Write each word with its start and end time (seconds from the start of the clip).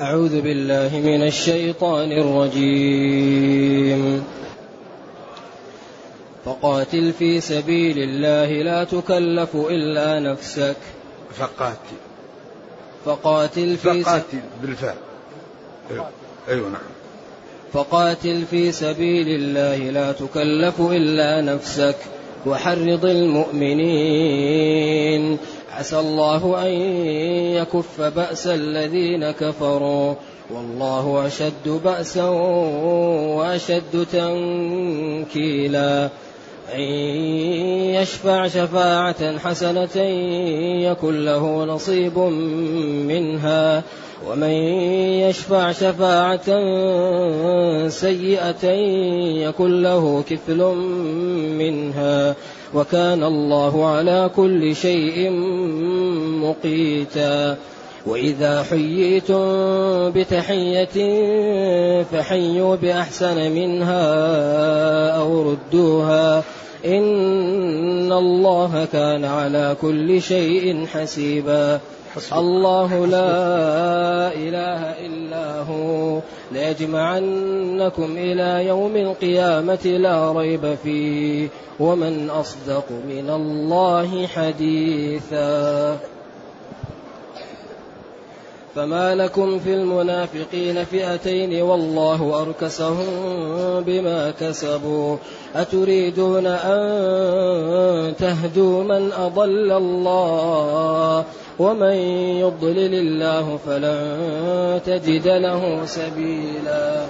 أعوذ 0.00 0.40
بالله 0.40 1.00
من 1.04 1.22
الشيطان 1.22 2.12
الرجيم. 2.12 4.24
فقاتل 6.44 7.12
في 7.18 7.40
سبيل 7.40 7.98
الله 7.98 8.62
لا 8.62 8.84
تكلف 8.84 9.56
إلا 9.56 10.20
نفسك. 10.20 10.76
فقاتل. 11.38 11.96
فقاتل 13.04 13.76
في 13.76 14.02
فقاتل 14.02 14.38
بالفعل. 14.62 14.94
أيوة. 15.90 16.08
أيوة 16.48 16.68
نعم. 16.68 16.82
فقاتل 17.72 18.44
في 18.50 18.72
سبيل 18.72 19.28
الله 19.28 19.76
لا 19.76 20.12
تكلف 20.12 20.80
إلا 20.80 21.40
نفسك. 21.40 21.96
وحرض 22.46 23.04
المؤمنين. 23.04 24.38
عسى 25.76 25.98
الله 25.98 26.66
أن 26.66 26.72
يكف 27.54 28.00
بأس 28.00 28.46
الذين 28.46 29.30
كفروا 29.30 30.14
والله 30.54 31.26
أشد 31.26 31.68
بأسا 31.84 32.24
وأشد 33.36 34.06
تنكيلا. 34.12 36.08
إن 36.74 36.80
يشفع 37.94 38.48
شفاعة 38.48 39.38
حسنة 39.38 40.02
يكن 40.82 41.24
له 41.24 41.64
نصيب 41.64 42.18
منها. 43.08 43.82
ومن 44.30 44.50
يشفع 45.28 45.72
شفاعة 45.72 46.48
سيئة 47.88 48.70
يكن 49.48 49.82
له 49.82 50.24
كفل 50.30 50.74
منها. 51.58 52.34
وكان 52.74 53.24
الله 53.24 53.86
على 53.86 54.30
كل 54.36 54.76
شيء 54.76 55.30
مقيتا. 56.42 57.56
وإذا 58.06 58.62
حييتم 58.62 60.10
بتحية 60.10 60.96
فحيوا 62.02 62.76
بأحسن 62.76 63.52
منها 63.52 64.04
أو 65.10 65.50
ردوها. 65.50 66.42
إن 66.86 68.12
الله 68.12 68.86
كان 68.92 69.24
على 69.24 69.76
كل 69.82 70.22
شيء 70.22 70.86
حسيبا. 70.86 71.80
الله 72.32 73.06
لا 73.06 74.32
إله 74.34 75.06
إلا 75.06 75.60
هو. 75.60 76.20
ليجمعنكم 76.52 78.16
إلى 78.16 78.66
يوم 78.66 78.96
القيامة 78.96 79.84
لا 79.84 80.32
ريب 80.32 80.76
فيه. 80.82 81.48
ومن 81.80 82.30
أصدق 82.30 82.84
من 82.90 83.30
الله 83.30 84.26
حديثا. 84.26 85.96
فما 88.78 89.14
لكم 89.14 89.58
في 89.58 89.74
المنافقين 89.74 90.84
فئتين 90.84 91.62
والله 91.62 92.42
أركسهم 92.42 93.06
بما 93.80 94.30
كسبوا. 94.30 95.16
أتريدون 95.54 96.46
أن 96.46 98.16
تهدوا 98.16 98.84
من 98.84 99.12
أضل 99.12 99.72
الله؟ 99.72 101.24
ومن 101.58 101.94
يضلل 102.38 102.94
الله 102.94 103.58
فلن 103.66 104.80
تجد 104.86 105.28
له 105.28 105.86
سبيلا. 105.86 107.06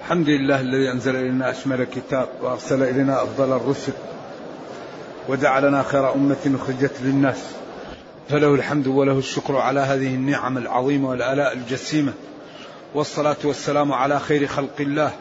الحمد 0.00 0.28
لله 0.28 0.60
الذي 0.60 0.90
أنزل 0.92 1.16
إلينا 1.16 1.50
أشمل 1.50 1.80
الكتاب 1.80 2.28
وأرسل 2.42 2.82
إلينا 2.82 3.22
أفضل 3.22 3.52
الرسل 3.56 3.92
وجعلنا 5.28 5.82
خير 5.82 6.14
أمة 6.14 6.36
أخرجت 6.54 6.92
للناس. 7.02 7.55
فله 8.28 8.54
الحمد 8.54 8.86
وله 8.86 9.18
الشكر 9.18 9.56
على 9.56 9.80
هذه 9.80 10.14
النعم 10.14 10.58
العظيمة 10.58 11.08
والآلاء 11.08 11.52
الجسيمة. 11.52 12.12
والصلاة 12.94 13.36
والسلام 13.44 13.92
على 13.92 14.20
خير 14.20 14.46
خلق 14.46 14.80
الله 14.80 15.12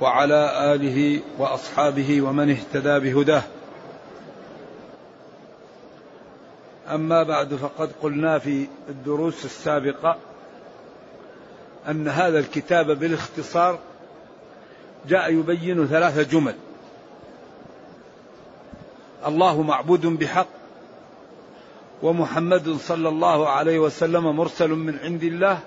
وعلى 0.00 0.74
آله 0.74 1.20
وأصحابه 1.38 2.22
ومن 2.22 2.50
اهتدى 2.50 2.98
بهداه. 2.98 3.42
أما 6.90 7.22
بعد 7.22 7.54
فقد 7.54 7.90
قلنا 8.02 8.38
في 8.38 8.66
الدروس 8.88 9.44
السابقة 9.44 10.16
أن 11.88 12.08
هذا 12.08 12.38
الكتاب 12.38 12.98
بالاختصار 12.98 13.78
جاء 15.08 15.32
يبين 15.32 15.86
ثلاث 15.86 16.18
جمل. 16.30 16.54
الله 19.26 19.62
معبود 19.62 20.06
بحق 20.06 20.57
ومحمد 22.02 22.76
صلى 22.76 23.08
الله 23.08 23.48
عليه 23.48 23.78
وسلم 23.78 24.36
مرسل 24.36 24.70
من 24.70 24.98
عند 24.98 25.22
الله 25.22 25.58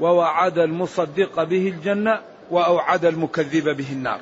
ووعد 0.00 0.58
المصدق 0.58 1.42
به 1.42 1.68
الجنة 1.68 2.20
وأوعد 2.50 3.04
المكذب 3.04 3.76
به 3.76 3.92
النار. 3.92 4.20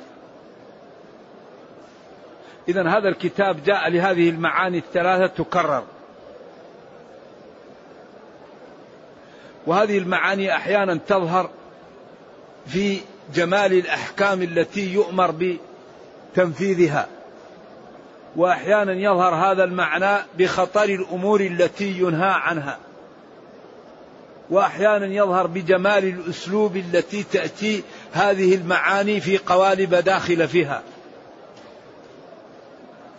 إذا 2.67 2.89
هذا 2.89 3.09
الكتاب 3.09 3.63
جاء 3.63 3.89
لهذه 3.89 4.29
المعاني 4.29 4.77
الثلاثة 4.77 5.43
تكرر. 5.43 5.83
وهذه 9.67 9.97
المعاني 9.97 10.55
أحيانا 10.55 10.99
تظهر 11.07 11.49
في 12.67 12.99
جمال 13.33 13.73
الأحكام 13.73 14.41
التي 14.41 14.93
يؤمر 14.93 15.57
بتنفيذها. 16.35 17.07
وأحيانا 18.35 18.93
يظهر 18.93 19.35
هذا 19.35 19.63
المعنى 19.63 20.17
بخطر 20.37 20.83
الأمور 20.83 21.41
التي 21.41 21.99
ينهى 21.99 22.29
عنها. 22.29 22.77
وأحيانا 24.49 25.05
يظهر 25.05 25.47
بجمال 25.47 26.03
الأسلوب 26.05 26.75
التي 26.77 27.23
تأتي 27.23 27.83
هذه 28.11 28.55
المعاني 28.55 29.21
في 29.21 29.37
قوالب 29.37 29.95
داخل 29.95 30.47
فيها. 30.47 30.83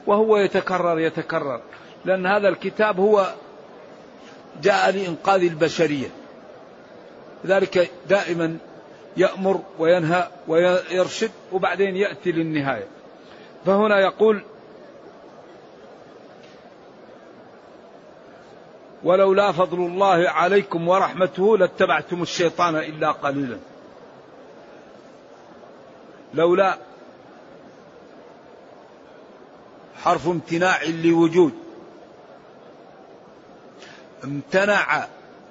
وهو 0.07 0.37
يتكرر 0.37 0.99
يتكرر. 0.99 1.61
لأن 2.05 2.27
هذا 2.27 2.49
الكتاب 2.49 3.01
هو 3.01 3.35
جاء 4.63 4.91
لإنقاذ 4.91 5.43
البشرية. 5.43 6.09
لذلك 7.45 7.91
دائما 8.09 8.57
يأمر 9.17 9.61
وينهى 9.79 10.29
ويرشد 10.49 11.31
وبعدين 11.53 11.97
يأتي 11.97 12.33
للنهاية. 12.33 12.87
فهنا 13.67 14.01
يقول 14.01 14.43
ولولا 19.05 19.53
فضل 19.53 19.79
الله 19.79 20.29
عليكم 20.29 20.89
ورحمته 20.89 21.59
لاتبعتم 21.59 22.23
الشيطان 22.23 22.77
إلا 22.77 23.11
قليلا. 23.11 23.59
لولا 26.35 26.79
حرف 30.03 30.29
امتناع 30.29 30.83
لوجود. 30.85 31.53
امتنع 34.25 35.07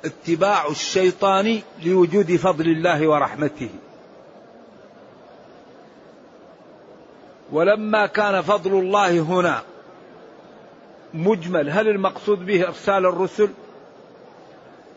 اتباع 0.05 0.67
الشيطان 0.67 1.61
لوجود 1.83 2.35
فضل 2.35 2.65
الله 2.65 3.07
ورحمته. 3.07 3.69
ولما 7.51 8.05
كان 8.05 8.41
فضل 8.41 8.71
الله 8.71 9.19
هنا 9.19 9.63
مجمل. 11.13 11.69
هل 11.69 11.87
المقصود 11.87 12.45
به 12.45 12.67
إرسال 12.67 13.05
الرسل؟ 13.05 13.49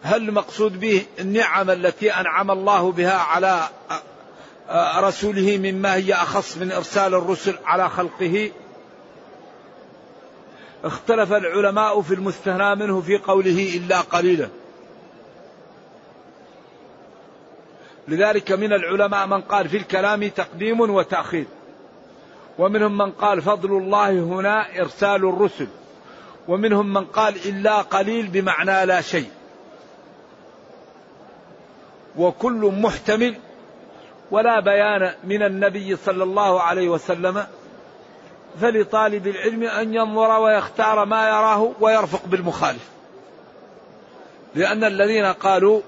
هل 0.03 0.29
المقصود 0.29 0.81
به 0.81 1.07
النعم 1.21 1.71
التي 1.71 2.11
أنعم 2.11 2.51
الله 2.51 2.93
بها 2.93 3.19
على 3.19 3.69
رسوله 4.97 5.59
مما 5.59 5.95
هي 5.95 6.15
أخص 6.15 6.59
من 6.59 6.73
إرسال 6.73 7.15
الرسل 7.15 7.59
على 7.65 7.89
خلقه؟ 7.89 8.51
اختلف 10.85 11.33
العلماء 11.33 12.01
في 12.01 12.15
المستثنى 12.15 12.75
منه 12.75 13.01
في 13.01 13.19
قوله 13.19 13.77
إلا 13.77 14.01
قليلا. 14.01 14.49
لذلك 18.09 18.53
من 18.53 18.73
العلماء 18.73 19.27
من 19.27 19.41
قال 19.41 19.69
في 19.69 19.77
الكلام 19.77 20.29
تقديم 20.29 20.81
وتأخير. 20.81 21.47
ومنهم 22.59 22.99
من 22.99 23.11
قال 23.11 23.43
فضل 23.43 23.71
الله 23.77 24.11
هنا 24.11 24.81
إرسال 24.81 25.29
الرسل. 25.29 25.69
ومنهم 26.49 26.93
من 26.93 27.05
قال 27.05 27.37
إلا 27.49 27.79
قليل 27.79 28.27
بمعنى 28.27 28.87
لا 28.87 29.01
شيء. 29.01 29.31
وكل 32.17 32.73
محتمل 32.79 33.37
ولا 34.31 34.61
بيان 34.61 35.15
من 35.25 35.43
النبي 35.43 35.97
صلى 35.97 36.25
الله 36.25 36.63
عليه 36.63 36.89
وسلم 36.89 37.47
فلطالب 38.61 39.27
العلم 39.27 39.63
أن 39.63 39.95
ينظر 39.95 40.41
ويختار 40.41 41.05
ما 41.05 41.29
يراه 41.29 41.73
ويرفق 41.81 42.27
بالمخالف. 42.27 42.89
لأن 44.55 44.85
الذين 44.85 45.25
قالوا 45.25 45.81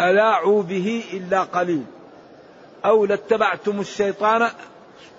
ألاعوا 0.00 0.62
به 0.62 1.04
إلا 1.12 1.42
قليل 1.42 1.84
أو 2.84 3.06
لاتبعتم 3.06 3.80
الشيطان 3.80 4.50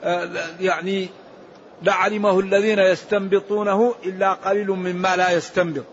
آه، 0.03 0.30
يعني 0.59 1.09
لعلمه 1.83 2.39
الذين 2.39 2.80
يستنبطونه 2.80 3.95
إلا 4.06 4.33
قليل 4.33 4.72
مما 4.72 5.16
لا 5.16 5.31
يستنبط. 5.31 5.83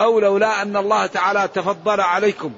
أو 0.00 0.20
لولا 0.20 0.62
أن 0.62 0.76
الله 0.76 1.06
تعالى 1.06 1.48
تفضل 1.54 2.00
عليكم 2.00 2.52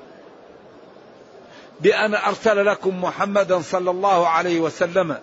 بأن 1.81 2.15
أرسل 2.15 2.67
لكم 2.67 3.05
محمدا 3.05 3.61
صلى 3.61 3.91
الله 3.91 4.29
عليه 4.29 4.61
وسلم 4.61 5.17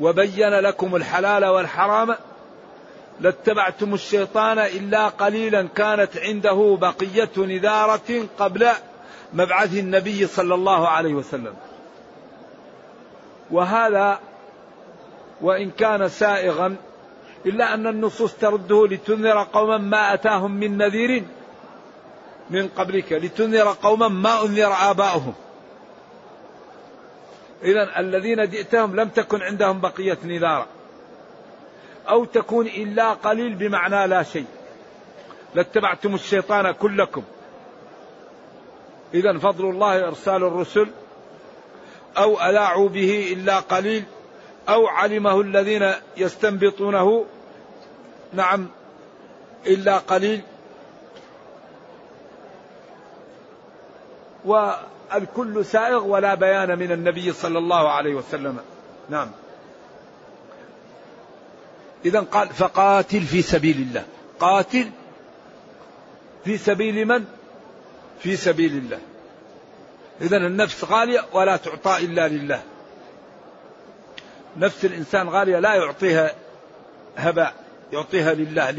وبين 0.00 0.50
لكم 0.50 0.96
الحلال 0.96 1.44
والحرام 1.44 2.16
لاتبعتم 3.20 3.94
الشيطان 3.94 4.58
إلا 4.58 5.08
قليلا 5.08 5.68
كانت 5.76 6.16
عنده 6.16 6.78
بقية 6.80 7.30
نذارة 7.36 8.26
قبل 8.38 8.68
مبعث 9.32 9.74
النبي 9.74 10.26
صلى 10.26 10.54
الله 10.54 10.88
عليه 10.88 11.14
وسلم. 11.14 11.54
وهذا 13.50 14.18
وإن 15.44 15.70
كان 15.70 16.08
سائغا 16.08 16.76
إلا 17.46 17.74
أن 17.74 17.86
النصوص 17.86 18.34
ترده 18.34 18.86
لتنذر 18.86 19.42
قوما 19.52 19.78
ما 19.78 20.14
أتاهم 20.14 20.50
من 20.50 20.78
نذير 20.78 21.24
من 22.50 22.68
قبلك 22.68 23.12
لتنذر 23.12 23.76
قوما 23.82 24.08
ما 24.08 24.42
أنذر 24.42 24.72
آباؤهم. 24.90 25.34
إذا 27.62 28.00
الذين 28.00 28.50
جئتهم 28.50 28.96
لم 28.96 29.08
تكن 29.08 29.42
عندهم 29.42 29.80
بقية 29.80 30.18
نذارة 30.24 30.66
أو 32.08 32.24
تكون 32.24 32.66
إلا 32.66 33.12
قليل 33.12 33.54
بمعنى 33.54 34.06
لا 34.06 34.22
شيء. 34.22 34.46
لاتبعتم 35.54 36.14
الشيطان 36.14 36.70
كلكم. 36.72 37.22
إذا 39.14 39.38
فضل 39.38 39.64
الله 39.64 40.08
إرسال 40.08 40.44
الرسل 40.44 40.88
أو 42.18 42.40
ألاعوا 42.40 42.88
به 42.88 43.32
إلا 43.32 43.60
قليل. 43.60 44.04
أو 44.68 44.86
علمه 44.86 45.40
الذين 45.40 45.92
يستنبطونه. 46.16 47.24
نعم 48.32 48.68
إلا 49.66 49.98
قليل. 49.98 50.40
والكل 54.44 55.64
سائغ 55.64 56.04
ولا 56.04 56.34
بيان 56.34 56.78
من 56.78 56.92
النبي 56.92 57.32
صلى 57.32 57.58
الله 57.58 57.90
عليه 57.90 58.14
وسلم. 58.14 58.58
نعم. 59.10 59.30
إذا 62.04 62.20
قال 62.20 62.48
فقاتل 62.48 63.20
في 63.20 63.42
سبيل 63.42 63.76
الله. 63.76 64.04
قاتل 64.40 64.90
في 66.44 66.58
سبيل 66.58 67.04
من؟ 67.04 67.24
في 68.20 68.36
سبيل 68.36 68.72
الله. 68.72 68.98
إذا 70.20 70.36
النفس 70.36 70.84
غالية 70.84 71.24
ولا 71.32 71.56
تعطى 71.56 72.04
إلا 72.04 72.28
لله. 72.28 72.62
نفس 74.56 74.84
الإنسان 74.84 75.28
غالية 75.28 75.58
لا 75.58 75.74
يعطيها 75.74 76.34
هباء 77.16 77.54
يعطيها 77.92 78.34
لله 78.34 78.70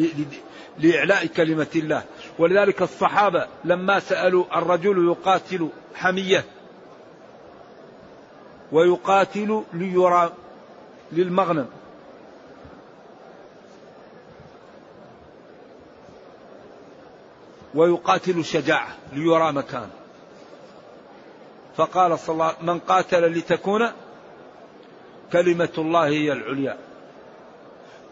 لإعلاء 0.80 1.26
كلمة 1.26 1.68
الله. 1.76 2.04
ولذلك 2.40 2.82
الصحابة 2.82 3.48
لما 3.64 4.00
سألوا 4.00 4.58
الرجل 4.58 5.08
يقاتل 5.08 5.70
حمية 5.96 6.46
ويقاتل 8.72 9.64
ليرى 9.74 10.34
للمغنم. 11.12 11.68
ويقاتل 17.76 18.46
شجاعة 18.46 18.96
ليرى 19.14 19.52
مكان. 19.52 19.90
فقال 21.78 22.20
صلى 22.20 22.34
الله 22.34 22.54
من 22.62 22.80
قاتل 22.80 23.26
لتكون 23.26 23.92
كلمة 25.34 25.70
الله 25.78 26.06
هي 26.06 26.32
العليا. 26.32 26.78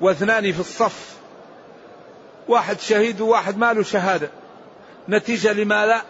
واثنان 0.01 0.51
في 0.51 0.59
الصف. 0.59 1.17
واحد 2.47 2.79
شهيد 2.79 3.21
وواحد 3.21 3.57
ما 3.57 3.73
له 3.73 3.83
شهادة. 3.83 4.29
نتيجة 5.09 5.53
لماذا 5.53 6.01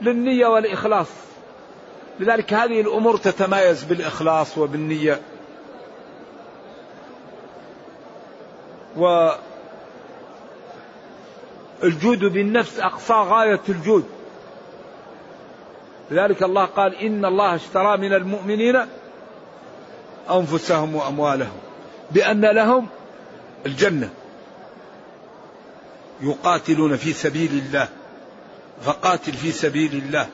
للنية 0.00 0.46
والإخلاص. 0.46 1.08
لذلك 2.20 2.54
هذه 2.54 2.80
الأمور 2.80 3.16
تتمايز 3.16 3.84
بالإخلاص 3.84 4.58
وبالنية. 4.58 5.20
والجود 11.82 12.24
بالنفس 12.24 12.80
أقصى 12.80 13.14
غاية 13.14 13.60
الجود. 13.68 14.04
لذلك 16.10 16.42
الله 16.42 16.64
قال 16.64 16.94
إن 16.94 17.24
الله 17.24 17.54
اشترى 17.54 17.96
من 17.96 18.12
المؤمنين 18.14 18.86
أنفسهم 20.30 20.94
وأموالهم 20.94 21.58
بأن 22.10 22.40
لهم 22.40 22.86
الجنة 23.66 24.10
يقاتلون 26.20 26.96
في 26.96 27.12
سبيل 27.12 27.50
الله 27.50 27.88
فقاتل 28.82 29.32
في 29.32 29.52
سبيل 29.52 29.94
الله. 29.94 30.28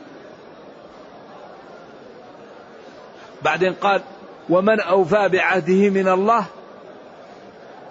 بعدين 3.42 3.74
قال 3.74 4.02
ومن 4.48 4.80
أوفى 4.80 5.28
بعهده 5.28 5.90
من 5.90 6.08
الله 6.08 6.44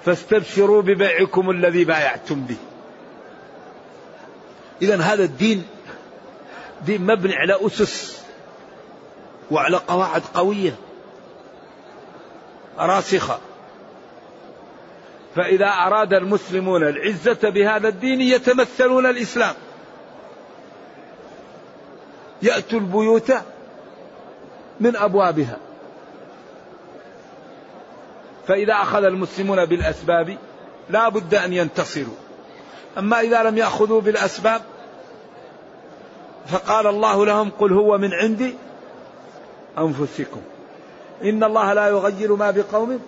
فاستبشروا 0.05 0.81
ببيعكم 0.81 1.49
الذي 1.49 1.85
بايعتم 1.85 2.41
به. 2.41 2.57
إذا 4.81 5.01
هذا 5.01 5.23
الدين 5.23 5.63
دين 6.85 7.01
مبني 7.01 7.35
على 7.35 7.65
أسس 7.65 8.21
وعلى 9.51 9.77
قواعد 9.77 10.21
قوية. 10.33 10.75
راسخة. 12.77 13.39
فإذا 15.35 15.67
أراد 15.67 16.13
المسلمون 16.13 16.83
العزة 16.83 17.49
بهذا 17.49 17.87
الدين 17.87 18.21
يتمثلون 18.21 19.05
الإسلام. 19.05 19.55
يأتوا 22.41 22.79
البيوت 22.79 23.33
من 24.79 24.95
أبوابها. 24.95 25.57
فإذا 28.47 28.73
أخذ 28.73 29.03
المسلمون 29.03 29.65
بالأسباب 29.65 30.37
لا 30.89 31.09
بد 31.09 31.35
أن 31.35 31.53
ينتصروا. 31.53 32.15
أما 32.97 33.19
إذا 33.19 33.43
لم 33.43 33.57
يأخذوا 33.57 34.01
بالأسباب 34.01 34.61
فقال 36.47 36.87
الله 36.87 37.25
لهم 37.25 37.49
قل 37.49 37.73
هو 37.73 37.97
من 37.97 38.13
عند 38.13 38.53
أنفسكم. 39.77 40.41
إن 41.23 41.43
الله 41.43 41.73
لا 41.73 41.87
يغير 41.87 42.35
ما 42.35 42.51
بقوم. 42.51 42.99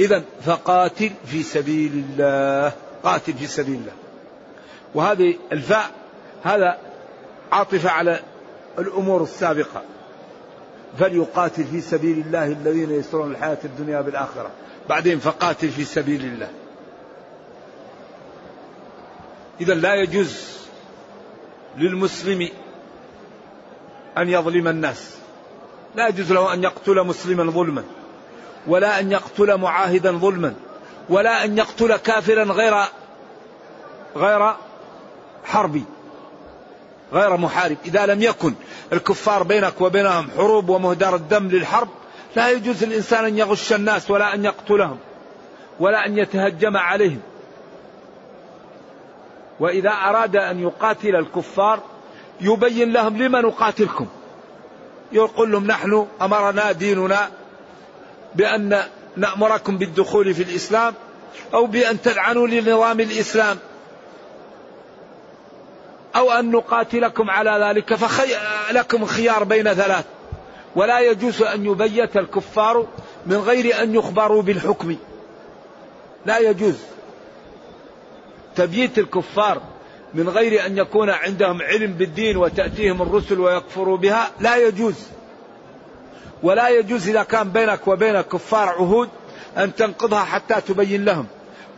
إذا 0.00 0.22
فقاتل 0.44 1.10
في 1.26 1.42
سبيل 1.42 1.92
الله. 1.92 2.72
قاتل 3.02 3.32
في 3.32 3.46
سبيل 3.46 3.74
الله. 3.74 3.92
وهذه 4.94 5.34
الفاء 5.52 5.90
هذا 6.42 6.78
عاطفة 7.52 7.90
على 7.90 8.20
الأمور 8.78 9.22
السابقة. 9.22 9.82
فليقاتل 10.98 11.64
في 11.64 11.80
سبيل 11.80 12.18
الله 12.18 12.46
الذين 12.46 12.90
يسرون 12.90 13.30
الحياة 13.30 13.58
الدنيا 13.64 14.00
بالآخرة. 14.00 14.50
بعدين 14.88 15.18
فقاتل 15.18 15.68
في 15.68 15.84
سبيل 15.84 16.24
الله. 16.24 16.48
إذا 19.60 19.74
لا 19.74 19.94
يجوز 19.94 20.58
للمسلم 21.76 22.48
أن 24.18 24.28
يظلم 24.28 24.68
الناس. 24.68 25.18
لا 25.98 26.08
يجوز 26.08 26.32
له 26.32 26.54
أن 26.54 26.62
يقتل 26.62 27.02
مسلما 27.04 27.50
ظلما 27.50 27.84
ولا 28.66 29.00
أن 29.00 29.12
يقتل 29.12 29.56
معاهدا 29.56 30.12
ظلما 30.12 30.54
ولا 31.08 31.44
أن 31.44 31.58
يقتل 31.58 31.96
كافرا 31.96 32.44
غير 32.44 32.74
غير 34.16 34.54
حربي 35.44 35.84
غير 37.12 37.36
محارب. 37.36 37.76
إذا 37.84 38.06
لم 38.06 38.22
يكن 38.22 38.54
الكفار 38.92 39.42
بينك 39.42 39.80
وبينهم 39.80 40.30
حروب 40.36 40.68
ومهدر 40.68 41.14
الدم 41.14 41.48
للحرب 41.48 41.88
لا 42.36 42.50
يجوز 42.50 42.82
الإنسان 42.82 43.24
أن 43.24 43.38
يغش 43.38 43.72
الناس 43.72 44.10
ولا 44.10 44.34
أن 44.34 44.44
يقتلهم 44.44 44.98
ولا 45.80 46.06
أن 46.06 46.18
يتهجم 46.18 46.76
عليهم. 46.76 47.20
وإذا 49.60 49.90
أراد 49.90 50.36
أن 50.36 50.60
يقاتل 50.60 51.16
الكفار 51.16 51.80
يبين 52.40 52.92
لهم 52.92 53.22
لما 53.22 53.40
نقاتلكم. 53.40 54.06
يقول 55.12 55.52
لهم 55.52 55.66
نحن 55.66 56.06
أمرنا 56.22 56.72
ديننا 56.72 57.30
بأن 58.34 58.82
نأمركم 59.16 59.78
بالدخول 59.78 60.34
في 60.34 60.42
الإسلام 60.42 60.94
أو 61.54 61.66
بأن 61.66 62.02
تلعنوا 62.02 62.46
لنظام 62.48 63.00
الإسلام 63.00 63.58
أو 66.16 66.32
أن 66.32 66.50
نقاتلكم 66.50 67.30
على 67.30 67.66
ذلك 67.66 67.94
فخي 67.94 68.34
لكم 68.70 69.06
خيار 69.06 69.44
بين 69.44 69.74
ثلاث. 69.74 70.04
ولا 70.76 71.00
يجوز 71.00 71.42
أن 71.42 71.66
يبيت 71.66 72.16
الكفار 72.16 72.86
من 73.26 73.36
غير 73.36 73.82
أن 73.82 73.94
يخبروا 73.94 74.42
بالحكم. 74.42 74.96
لا 76.26 76.38
يجوز. 76.38 76.76
تبييت 78.56 78.98
الكفار 78.98 79.62
من 80.14 80.28
غير 80.28 80.66
أن 80.66 80.78
يكون 80.78 81.10
عندهم 81.10 81.62
علم 81.62 81.92
بالدين 81.92 82.36
وتأتيهم 82.36 83.02
الرسل 83.02 83.40
ويكفروا 83.40 83.96
بها 83.96 84.30
لا 84.40 84.56
يجوز. 84.56 84.94
ولا 86.42 86.68
يجوز 86.68 87.08
إذا 87.08 87.22
كان 87.22 87.50
بينك 87.50 87.88
وبين 87.88 88.16
الكفار 88.16 88.68
عهود 88.68 89.08
أن 89.56 89.74
تنقضها 89.74 90.24
حتى 90.24 90.60
تبين 90.60 91.04
لهم. 91.04 91.26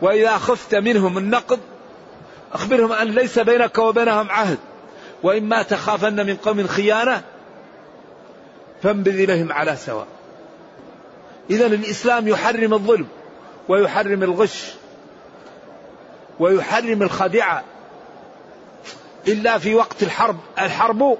وإذا 0.01 0.37
خفت 0.37 0.75
منهم 0.75 1.17
النقض 1.17 1.59
أخبرهم 2.53 2.91
أن 2.91 3.07
ليس 3.07 3.39
بينك 3.39 3.77
وبينهم 3.77 4.29
عهد. 4.29 4.57
وإما 5.23 5.63
تخافن 5.63 6.25
من 6.25 6.35
قوم 6.35 6.67
خيانة 6.67 7.21
فانبذ 8.83 9.19
إليهم 9.19 9.51
على 9.51 9.75
سواء. 9.75 10.07
إذا 11.49 11.65
الإسلام 11.65 12.27
يحرم 12.27 12.73
الظلم 12.73 13.07
ويحرم 13.67 14.23
الغش 14.23 14.73
ويحرم 16.39 17.03
الخديعة 17.03 17.63
إلا 19.27 19.57
في 19.57 19.75
وقت 19.75 20.03
الحرب. 20.03 20.37
الحرب 20.59 21.17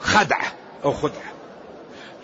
خدعة 0.00 0.52
أو 0.84 0.92
خدعة. 0.92 1.32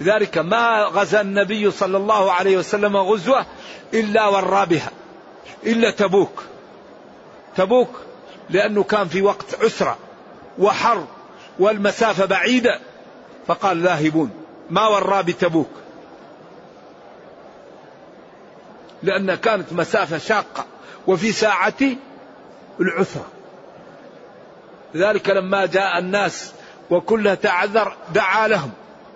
لذلك 0.00 0.38
ما 0.38 0.83
غزا 0.85 1.21
النبي 1.21 1.71
صلى 1.71 1.97
الله 1.97 2.33
عليه 2.33 2.57
وسلم 2.57 2.97
غزوة 2.97 3.47
إلا 3.95 4.26
ورى 4.26 4.67
بها. 4.67 4.90
إلا 5.67 5.90
تبوك. 5.90 6.43
تبوك 7.57 8.00
لأنه 8.50 8.83
كان 8.83 9.09
في 9.09 9.23
وقت 9.23 9.64
عسرة 9.64 9.97
وحر 10.59 11.05
والمسافة 11.59 12.25
بعيدة. 12.25 12.81
فقال 13.47 13.83
ذاهبون 13.83 14.31
ما 14.71 14.87
ورى 14.87 15.23
بتبوك؟ 15.23 15.71
لأن 19.02 19.35
كانت 19.35 19.73
مسافة 19.73 20.19
شاقة. 20.19 20.64
وفي 21.07 21.33
ساعة 21.33 21.97
العسرة. 22.81 23.26
لذلك 24.95 25.30
لما 25.30 25.66
جاء 25.66 25.99
الناس 25.99 26.52
وكلها 26.90 27.35
تعذر 27.35 27.97
دعا 28.14 28.49
لهم 28.49 28.71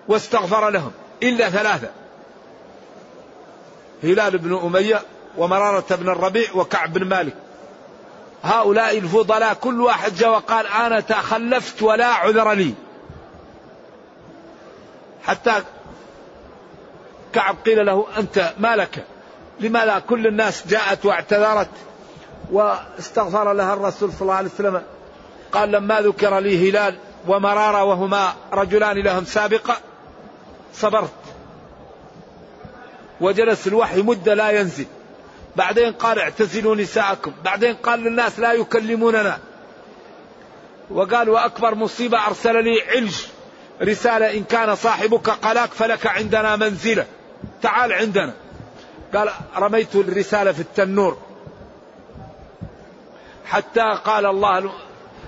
واستغفر 0.07 0.69
لهم 0.69 0.91
إلا 1.23 1.49
ثلاثة. 1.49 1.89
هلال 4.03 4.37
بن 4.37 4.57
أمية 4.57 5.01
ومرارة 5.37 5.95
بن 5.95 6.09
الربيع 6.09 6.53
وكعب 6.55 6.93
بن 6.93 7.05
مالك. 7.05 7.33
هؤلاء 8.43 8.97
الفضلاء 8.97 9.53
كل 9.53 9.81
واحد 9.81 10.15
جاء 10.15 10.29
وقال 10.29 10.67
أنا 10.67 10.99
تخلفت 10.99 11.81
ولا 11.81 12.05
عذر 12.05 12.51
لي. 12.51 12.73
حتى 15.23 15.63
كعب 17.33 17.55
قيل 17.65 17.85
له 17.85 18.05
أنت 18.17 18.53
ما 18.59 18.75
لك 18.75 19.03
لماذا 19.59 19.99
كل 19.99 20.27
الناس 20.27 20.67
جاءت 20.67 21.05
واعتذرت 21.05 21.69
واستغفر 22.51 23.53
لها 23.53 23.73
الرسول 23.73 24.11
صلى 24.11 24.21
الله 24.21 24.33
عليه 24.33 24.49
وسلم؟ 24.49 24.81
قال 25.53 25.71
لما 25.71 26.01
ذكر 26.01 26.39
لي 26.39 26.69
هلال 26.69 26.97
ومرارة 27.27 27.83
وهما 27.83 28.33
رجلان 28.53 28.97
لهم 28.97 29.25
سابقة 29.25 29.77
صبرت. 30.73 31.13
وجلس 33.21 33.67
الوحي 33.67 34.01
مدة 34.01 34.33
لا 34.33 34.51
ينزل. 34.51 34.85
بعدين 35.55 35.93
قال 35.93 36.19
اعتزلوا 36.19 36.75
نساءكم. 36.75 37.33
بعدين 37.45 37.75
قال 37.75 37.99
للناس 37.99 38.39
لا 38.39 38.53
يكلموننا. 38.53 39.37
وقال 40.89 41.29
وأكبر 41.29 41.75
مصيبة 41.75 42.27
أرسل 42.27 42.63
لي 42.63 42.81
علج 42.81 43.15
رسالة 43.81 44.37
إن 44.37 44.43
كان 44.43 44.75
صاحبك 44.75 45.29
قلاك 45.29 45.71
فلك 45.71 46.07
عندنا 46.07 46.55
منزلة. 46.55 47.05
تعال 47.61 47.93
عندنا. 47.93 48.33
قال 49.15 49.29
رميت 49.57 49.95
الرسالة 49.95 50.51
في 50.51 50.59
التنور. 50.59 51.17
حتى 53.45 53.99
قال 54.05 54.25
الله 54.25 54.71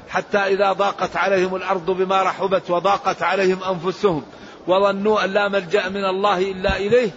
حتى 0.10 0.38
إذا 0.38 0.72
ضاقت 0.72 1.16
عليهم 1.16 1.56
الأرض 1.56 1.92
بما 1.92 2.24
رحبت 2.24 2.70
وضاقت 2.72 3.24
عليهم 3.24 3.64
أنفسهم 3.64 4.24
وظنوا 4.68 5.24
أن 5.24 5.30
لا 5.30 5.50
ملجأ 5.50 5.90
من 5.90 6.06
الله 6.06 6.52
إلا 6.52 6.78
إليه 6.78 7.12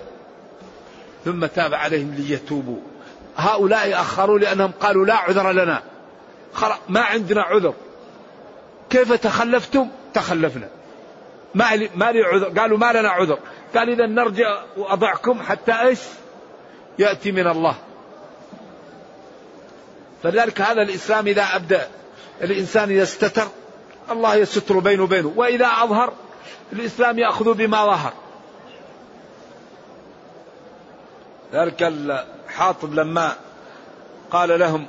ثم 1.25 1.47
تاب 1.47 1.75
عليهم 1.75 2.14
ليتوبوا. 2.14 2.78
هؤلاء 3.37 4.00
أخروا 4.00 4.38
لأنهم 4.38 4.73
قالوا 4.80 5.07
لا 5.07 5.14
عذر 5.14 5.52
لنا. 5.52 5.83
ما 6.88 7.00
عندنا 7.00 7.42
عذر. 7.42 7.75
كيف 8.90 9.12
تخلفتم؟ 9.12 9.88
تخلفنا. 10.14 10.68
ما 11.54 11.76
لي, 11.76 11.90
ما 11.95 12.12
لي 12.12 12.23
عذر. 12.23 12.61
قالوا 12.61 12.78
ما 12.78 12.92
لنا 12.92 13.09
عذر. 13.09 13.38
قال 13.76 13.90
إذا 13.90 14.07
نرجع 14.07 14.62
وأضعكم 14.76 15.42
حتى 15.42 15.73
إيش؟ 15.73 15.99
يأتي 16.99 17.33
من 17.33 17.47
الله. 17.47 17.75
فلذلك 20.23 20.61
هذا 20.61 20.83
الإسلام 20.83 21.26
إذا 21.26 21.42
أبدأ 21.42 21.88
الإنسان 22.42 22.90
إذا 22.90 23.02
استتر 23.02 23.48
الله 24.10 24.34
يستر 24.34 24.78
بينه 24.78 25.02
وبينه. 25.02 25.32
وإذا 25.37 25.66
أظهر 25.66 26.12
الإسلام 26.72 27.18
يأخذ 27.18 27.54
بما 27.54 27.84
ظهر. 27.87 28.12
ذلك 31.52 31.92
حاطب 32.48 32.94
لما 32.94 33.32
قال 34.30 34.58
لهم 34.60 34.87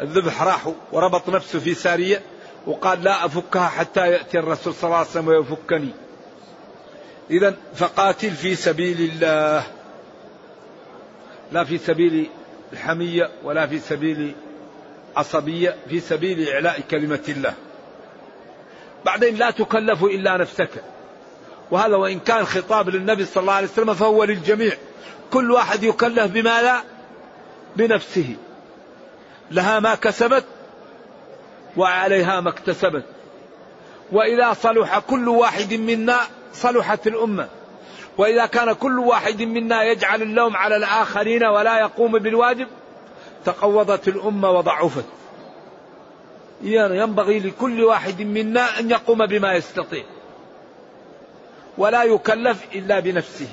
الذبح 0.00 0.42
راحوا 0.42 0.72
وربط 0.92 1.28
نفسه 1.28 1.58
في 1.58 1.74
سارية 1.74 2.22
وقال 2.66 3.02
لا 3.02 3.24
أفكها 3.26 3.68
حتى 3.68 4.00
يأتي 4.00 4.38
الرسول 4.38 4.74
صلى 4.74 4.84
الله 4.84 4.96
عليه 4.96 5.08
وسلم 5.08 5.28
ويفكني. 5.28 5.90
إذا 7.30 7.56
فقاتل 7.74 8.30
في 8.30 8.54
سبيل 8.54 9.00
الله. 9.00 9.66
لا 11.52 11.64
في 11.64 11.78
سبيل 11.78 12.30
الحمية 12.72 13.30
ولا 13.44 13.66
في 13.66 13.78
سبيل 13.78 14.34
عصبية 15.16 15.76
في 15.88 16.00
سبيل 16.00 16.48
إعلاء 16.48 16.80
كلمة 16.90 17.20
الله. 17.28 17.54
بعدين 19.04 19.36
لا 19.36 19.50
تكلف 19.50 20.04
إلا 20.04 20.36
نفسك. 20.36 20.70
وهذا 21.70 21.96
وإن 21.96 22.18
كان 22.18 22.44
خطاب 22.44 22.88
للنبي 22.88 23.24
صلى 23.24 23.40
الله 23.40 23.52
عليه 23.52 23.68
وسلم 23.68 23.94
فهو 23.94 24.24
للجميع. 24.24 24.72
كل 25.30 25.50
واحد 25.50 25.82
يكلف 25.82 26.32
بما 26.32 26.62
لا 26.62 26.82
بنفسه. 27.76 28.36
لها 29.50 29.80
ما 29.80 29.94
كسبت 29.94 30.44
وعليها 31.76 32.40
ما 32.40 32.50
اكتسبت. 32.50 33.04
وإذا 34.12 34.52
صلح 34.52 34.98
كل 34.98 35.28
واحد 35.28 35.74
منا 35.74 36.18
صلحت 36.52 37.06
الأمة. 37.06 37.48
وإذا 38.18 38.46
كان 38.46 38.72
كل 38.72 38.98
واحد 38.98 39.42
منا 39.42 39.82
يجعل 39.82 40.22
اللوم 40.22 40.56
على 40.56 40.76
الآخرين 40.76 41.44
ولا 41.44 41.80
يقوم 41.80 42.12
بالواجب 42.12 42.66
تقوضت 43.44 44.08
الأمة 44.08 44.50
وضعفت. 44.50 45.04
ينبغي 46.62 47.38
لكل 47.38 47.84
واحد 47.84 48.22
منا 48.22 48.78
أن 48.80 48.90
يقوم 48.90 49.26
بما 49.26 49.52
يستطيع. 49.52 50.04
ولا 51.78 52.04
يكلف 52.04 52.64
إلا 52.74 53.00
بنفسه. 53.00 53.48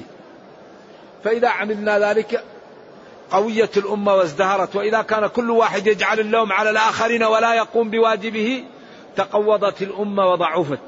فإذا 1.24 1.48
عملنا 1.48 2.00
ذلك 2.00 2.44
قوية 3.32 3.70
الأمة 3.77 4.15
وازدهرت. 4.15 4.75
وإذا 4.75 5.01
كان 5.01 5.27
كل 5.27 5.51
واحد 5.51 5.88
يجعل 5.88 6.20
اللوم 6.20 6.51
على 6.51 6.70
الآخرين 6.70 7.24
ولا 7.24 7.53
يقوم 7.53 7.89
بواجبه 7.89 8.63
تقوضت 9.15 9.82
الأمة 9.82 10.32
وضعفت. 10.32 10.79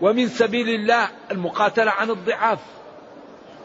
ومن 0.00 0.28
سبيل 0.28 0.68
الله 0.68 1.08
المقاتلة 1.30 1.90
عن 1.90 2.10
الضعاف. 2.10 2.58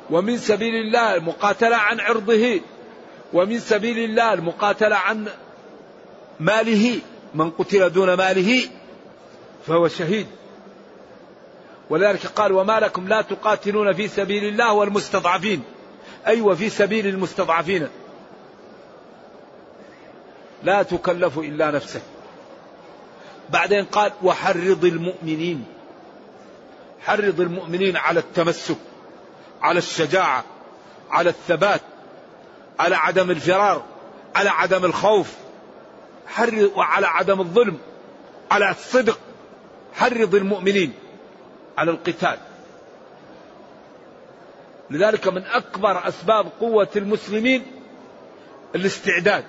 ومن 0.10 0.38
سبيل 0.38 0.76
الله 0.76 1.16
المقاتلة 1.16 1.76
عن 1.76 2.00
عرضه 2.00 2.62
ومن 3.34 3.60
سبيل 3.60 3.98
الله 3.98 4.34
المقاتلة 4.34 4.96
عن 4.96 5.28
ماله 6.40 7.00
من 7.34 7.52
قتل 7.52 7.90
دون 7.90 8.14
ماله 8.14 8.70
فهو 9.68 9.88
شهيد. 9.88 10.28
ولذلك 11.90 12.26
قال 12.26 12.52
وما 12.52 12.80
لكم 12.80 13.08
لا 13.08 13.22
تقاتلون 13.22 13.94
في 13.94 14.08
سبيل 14.08 14.44
الله 14.44 14.74
والمستضعفين. 14.74 15.64
أي 16.28 16.42
وفي 16.42 16.70
سبيل 16.70 17.08
المستضعفين. 17.08 17.88
لا 20.64 20.84
تكلف 20.84 21.40
إلا 21.40 21.72
نفسك. 21.72 22.02
بعدين 23.50 23.86
قال 23.86 24.12
وحرض 24.24 24.86
المؤمنين. 24.86 25.66
حرض 27.02 27.40
المؤمنين 27.40 27.98
على 27.98 28.20
التمسك. 28.20 28.78
على 29.62 29.78
الشجاعة 29.80 30.44
على 31.12 31.30
الثبات 31.30 31.82
على 32.80 32.96
عدم 32.96 33.32
الفرار 33.32 33.84
على 34.36 34.50
عدم 34.50 34.86
الخوف 34.86 35.34
حرض 36.28 36.72
وعلى 36.76 37.08
عدم 37.08 37.40
الظلم 37.40 37.78
على 38.52 38.72
الصدق 38.72 39.20
حرض 39.94 40.36
المؤمنين 40.36 40.94
على 41.78 41.92
القتال. 41.92 42.38
لذلك 44.90 45.28
من 45.28 45.44
أكبر 45.46 46.08
أسباب 46.08 46.48
قوة 46.60 46.88
المسلمين 46.96 47.66
الاستعداد. 48.76 49.44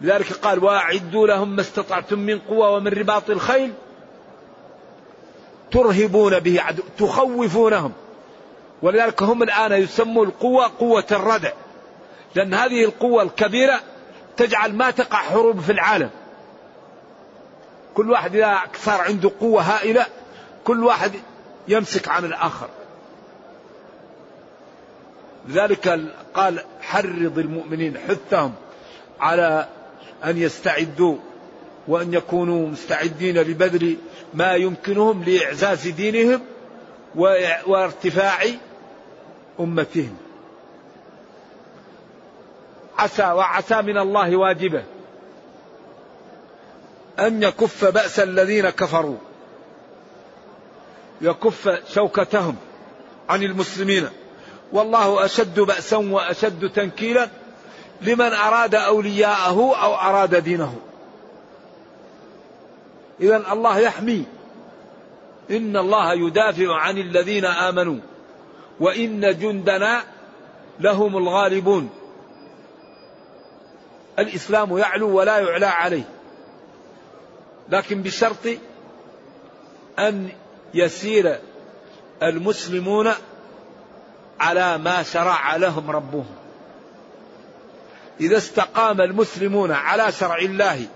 لذلك 0.00 0.32
قال 0.32 0.64
وأعدوا 0.64 1.26
لهم 1.26 1.56
ما 1.56 1.60
استطعتم 1.60 2.18
من 2.18 2.38
قوة 2.38 2.70
ومن 2.70 2.88
رباط 2.88 3.30
الخيل 3.30 3.72
ترهبون 5.70 6.38
به 6.38 6.60
عدو 6.60 6.82
تخوفونهم. 6.98 7.92
ولذلك 8.82 9.22
هم 9.22 9.42
الآن 9.42 9.72
يسموا 9.72 10.24
القوة 10.24 10.70
قوة 10.78 11.04
الردع. 11.12 11.52
لأن 12.34 12.54
هذه 12.54 12.84
القوة 12.84 13.22
الكبيرة 13.22 13.80
تجعل 14.36 14.74
ما 14.74 14.90
تقع 14.90 15.18
حروب 15.18 15.60
في 15.60 15.72
العالم. 15.72 16.10
كل 17.94 18.10
واحد 18.10 18.36
إذا 18.36 18.60
صار 18.84 19.00
عنده 19.00 19.30
قوة 19.40 19.62
هائلة 19.62 20.06
كل 20.64 20.84
واحد 20.84 21.12
يمسك 21.68 22.08
عن 22.08 22.24
الآخر. 22.24 22.68
لذلك 25.48 26.00
قال 26.34 26.60
حرض 26.80 27.38
المؤمنين 27.38 27.98
حثهم 27.98 28.54
على 29.20 29.68
أن 30.24 30.38
يستعدوا 30.38 31.16
وأن 31.88 32.14
يكونوا 32.14 32.68
مستعدين 32.68 33.38
لبذل 33.38 33.96
ما 34.34 34.54
يمكنهم 34.54 35.24
لإعزاز 35.24 35.88
دينهم 35.88 36.40
وارتفاع 37.66 38.44
أمتهم 39.60 40.16
عسى 42.98 43.22
وعسى 43.22 43.82
من 43.82 43.98
الله 43.98 44.36
واجبة. 44.36 44.82
أن 47.18 47.42
يكف 47.42 47.84
بأس 47.84 48.20
الذين 48.20 48.70
كفروا. 48.70 49.16
يكف 51.20 51.92
شوكتهم 51.94 52.56
عن 53.28 53.42
المسلمين. 53.42 54.08
والله 54.72 55.24
أشد 55.24 55.60
بأسا 55.60 55.96
وأشد 55.96 56.70
تنكيلا 56.70 57.28
لمن 58.02 58.32
أراد 58.32 58.74
أولياءه 58.74 59.74
أو 59.82 59.94
أراد 59.94 60.34
دينه. 60.34 60.78
إذا 63.20 63.52
الله 63.52 63.78
يحمي 63.78 64.24
إن 65.50 65.76
الله 65.76 66.12
يدافع 66.12 66.74
عن 66.74 66.98
الذين 66.98 67.44
آمنوا 67.44 67.98
وإن 68.80 69.38
جندنا 69.38 70.02
لهم 70.80 71.16
الغالبون. 71.16 71.90
الإسلام 74.18 74.78
يعلو 74.78 75.16
ولا 75.16 75.38
يعلى 75.38 75.66
عليه. 75.66 76.08
لكن 77.68 78.02
بشرط 78.02 78.46
أن 79.98 80.28
يسير 80.74 81.38
المسلمون 82.22 83.12
على 84.40 84.78
ما 84.78 85.02
شرع 85.02 85.56
لهم 85.56 85.90
ربهم. 85.90 86.26
إذا 88.20 88.36
استقام 88.36 89.00
المسلمون 89.00 89.72
على 89.72 90.12
شرع 90.12 90.38
الله 90.38 90.86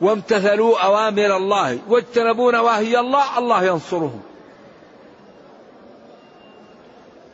وامتثلوا 0.00 0.78
أوامر 0.78 1.36
الله 1.36 1.78
واجتنبوا 1.88 2.52
نواهي 2.52 2.98
الله 3.00 3.38
الله 3.38 3.64
ينصرهم. 3.64 4.22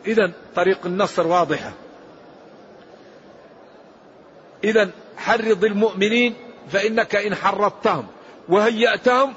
إذا 0.06 0.32
طريق 0.56 0.86
النصر 0.86 1.26
واضحة. 1.26 1.72
إذا 4.64 4.90
حرض 5.16 5.64
المؤمنين 5.64 6.34
فإنك 6.70 7.16
إن 7.16 7.34
حرضتهم 7.34 8.06
وهيأتهم 8.48 9.34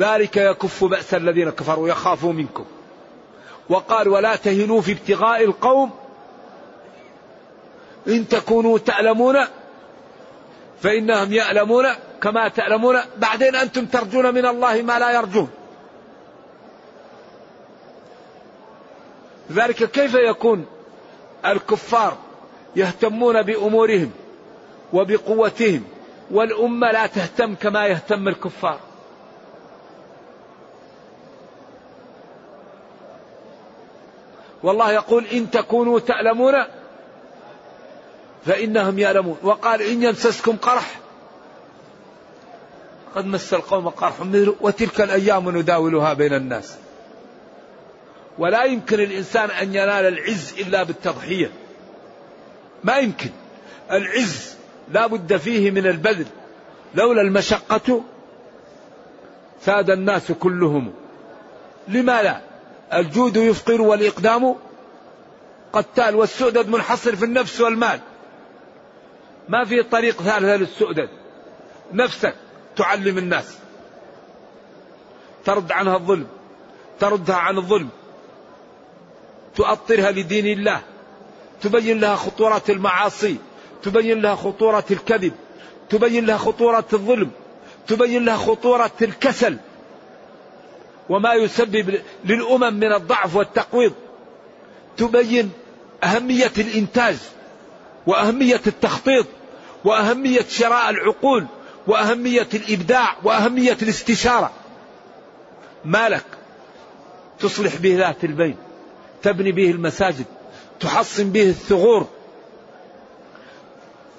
ذلك 0.00 0.36
يكف 0.36 0.84
بأس 0.84 1.14
الذين 1.14 1.50
كفروا 1.50 1.88
يخافوا 1.88 2.32
منكم. 2.32 2.64
وقال 3.68 4.08
ولا 4.08 4.36
تهنوا 4.36 4.80
في 4.80 4.92
ابتغاء 4.92 5.44
القوم. 5.44 5.90
إن 8.08 8.28
تكونوا 8.28 8.78
تعلمون 8.78 9.36
فإنهم 10.82 11.32
يعلمون 11.32 11.86
كما 12.22 12.48
تعلمون 12.48 12.96
بعدين 13.16 13.56
أنتم 13.56 13.86
ترجون 13.86 14.34
من 14.34 14.46
الله 14.46 14.82
ما 14.82 14.98
لا 14.98 15.10
يرجون. 15.10 15.50
لذلك 19.50 19.90
كيف 19.90 20.14
يكون 20.14 20.66
الكفار 21.46 22.16
يهتمون 22.76 23.42
بأمورهم 23.42 24.10
وبقوتهم 24.92 25.84
والأمة 26.30 26.90
لا 26.90 27.06
تهتم 27.06 27.54
كما 27.54 27.86
يهتم 27.86 28.28
الكفار؟ 28.28 28.80
والله 34.62 34.92
يقول 34.92 35.26
إن 35.26 35.50
تكونوا 35.50 35.98
تعلمون 35.98 36.54
فإنهم 38.46 38.98
يعلمون. 38.98 39.38
وقال 39.42 39.82
إن 39.82 40.02
يمسسكم 40.02 40.56
قرح 40.56 41.00
قد 43.14 43.26
مس 43.26 43.54
القوم 43.54 43.88
قرح 43.88 44.20
مثله 44.20 44.54
وتلك 44.60 45.00
الأيام 45.00 45.58
نداولها 45.58 46.12
بين 46.12 46.34
الناس. 46.34 46.76
ولا 48.38 48.64
يمكن 48.64 49.00
الإنسان 49.00 49.50
أن 49.50 49.68
ينال 49.74 50.06
العز 50.06 50.54
إلا 50.58 50.82
بالتضحية. 50.82 51.50
ما 52.84 52.96
يمكن. 52.96 53.30
العز 53.90 54.56
لا 54.92 55.06
بد 55.06 55.36
فيه 55.36 55.70
من 55.70 55.86
البذل. 55.86 56.26
لولا 56.94 57.22
المشقة 57.22 58.02
ساد 59.60 59.90
الناس 59.90 60.32
كلهم. 60.32 60.92
لما 61.88 62.22
لا؟ 62.22 62.40
الجود 62.92 63.36
يفقر 63.36 63.82
والإقدام 63.82 64.54
قتال 65.72 66.14
والسؤدد 66.14 66.68
منحصر 66.68 67.16
في 67.16 67.24
النفس 67.24 67.60
والمال. 67.60 68.00
ما 69.48 69.64
في 69.64 69.82
طريق 69.82 70.22
ثالث 70.22 70.44
للسؤدد. 70.44 71.08
نفسك. 71.92 72.34
تعلم 72.78 73.18
الناس. 73.18 73.58
ترد 75.44 75.72
عنها 75.72 75.96
الظلم. 75.96 76.26
تردها 77.00 77.36
عن 77.36 77.58
الظلم. 77.58 77.88
تؤطرها 79.56 80.10
لدين 80.10 80.58
الله. 80.58 80.80
تبين 81.62 82.00
لها 82.00 82.16
خطورة 82.16 82.62
المعاصي. 82.68 83.36
تبين 83.82 84.20
لها 84.22 84.34
خطورة 84.34 84.84
الكذب. 84.90 85.32
تبين 85.90 86.26
لها 86.26 86.36
خطورة 86.36 86.84
الظلم. 86.92 87.30
تبين 87.86 88.24
لها 88.24 88.36
خطورة 88.36 88.90
الكسل. 89.02 89.56
وما 91.08 91.34
يسبب 91.34 92.00
للأمم 92.24 92.74
من 92.74 92.92
الضعف 92.92 93.36
والتقويض. 93.36 93.92
تبين 94.96 95.52
أهمية 96.04 96.52
الإنتاج. 96.58 97.16
وأهمية 98.06 98.60
التخطيط. 98.66 99.26
وأهمية 99.84 100.44
شراء 100.48 100.90
العقول. 100.90 101.46
وأهمية 101.88 102.48
الإبداع 102.54 103.16
وأهمية 103.24 103.76
الاستشارة. 103.82 104.50
مالك 105.84 106.24
تصلح 107.38 107.76
به 107.76 107.96
ذات 107.96 108.24
البين 108.24 108.56
تبني 109.22 109.52
به 109.52 109.70
المساجد 109.70 110.24
تحصن 110.80 111.30
به 111.30 111.42
الثغور. 111.42 112.08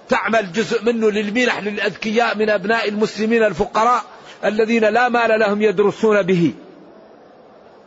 تعمل 0.10 0.52
جزء 0.52 0.84
منه 0.84 1.12
للمنح 1.12 1.60
للأذكياء 1.60 2.38
من 2.38 2.50
أبناء 2.50 2.90
المسلمين 2.90 3.44
الفقراء 3.44 4.04
الذين 4.46 4.86
لا 4.86 5.10
مال 5.10 5.40
لهم 5.40 5.62
يدرسون 5.62 6.22
به. 6.22 6.54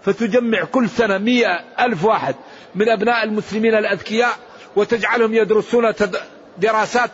فتجمع 0.05 0.65
كل 0.65 0.89
سنة 0.91 1.19
مئة 1.19 1.65
ألف 1.81 2.05
واحد 2.05 2.35
من 2.75 2.89
أبناء 2.89 3.25
المسلمين 3.25 3.75
الأذكياء 3.75 4.39
وتجعلهم 4.77 5.35
يدرسون 5.35 5.93
دراسات 6.59 7.11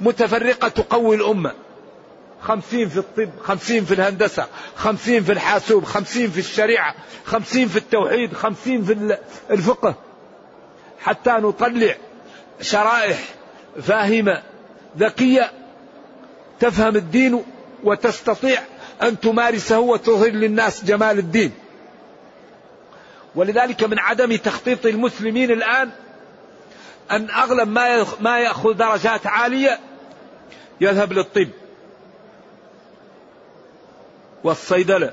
متفرقة 0.00 0.68
تقوي 0.68 1.16
الأمة. 1.16 1.65
خمسين 2.42 2.88
في 2.88 2.98
الطب 2.98 3.30
خمسين 3.42 3.84
في 3.84 3.94
الهندسة 3.94 4.46
خمسين 4.76 5.24
في 5.24 5.32
الحاسوب 5.32 5.84
خمسين 5.84 6.30
في 6.30 6.38
الشريعة 6.38 6.94
خمسين 7.24 7.68
في 7.68 7.76
التوحيد 7.76 8.32
خمسين 8.32 8.84
في 8.84 9.18
الفقه. 9.50 9.94
حتى 11.00 11.30
نطلع 11.30 11.94
شرائح 12.60 13.18
فاهمة 13.82 14.42
ذكية 14.98 15.52
تفهم 16.60 16.96
الدين 16.96 17.44
وتستطيع 17.84 18.60
أن 19.02 19.20
تمارسه 19.20 19.78
وتظهر 19.78 20.30
للناس 20.30 20.84
جمال 20.84 21.18
الدين. 21.18 21.52
ولذلك 23.34 23.84
من 23.84 23.98
عدم 23.98 24.36
تخطيط 24.36 24.86
المسلمين 24.86 25.50
الآن 25.50 25.90
أن 27.10 27.30
أغلب 27.30 27.68
ما 28.20 28.38
يأخذ 28.38 28.72
درجات 28.72 29.26
عالية 29.26 29.78
يذهب 30.80 31.12
للطب. 31.12 31.48
والصيدلة 34.46 35.12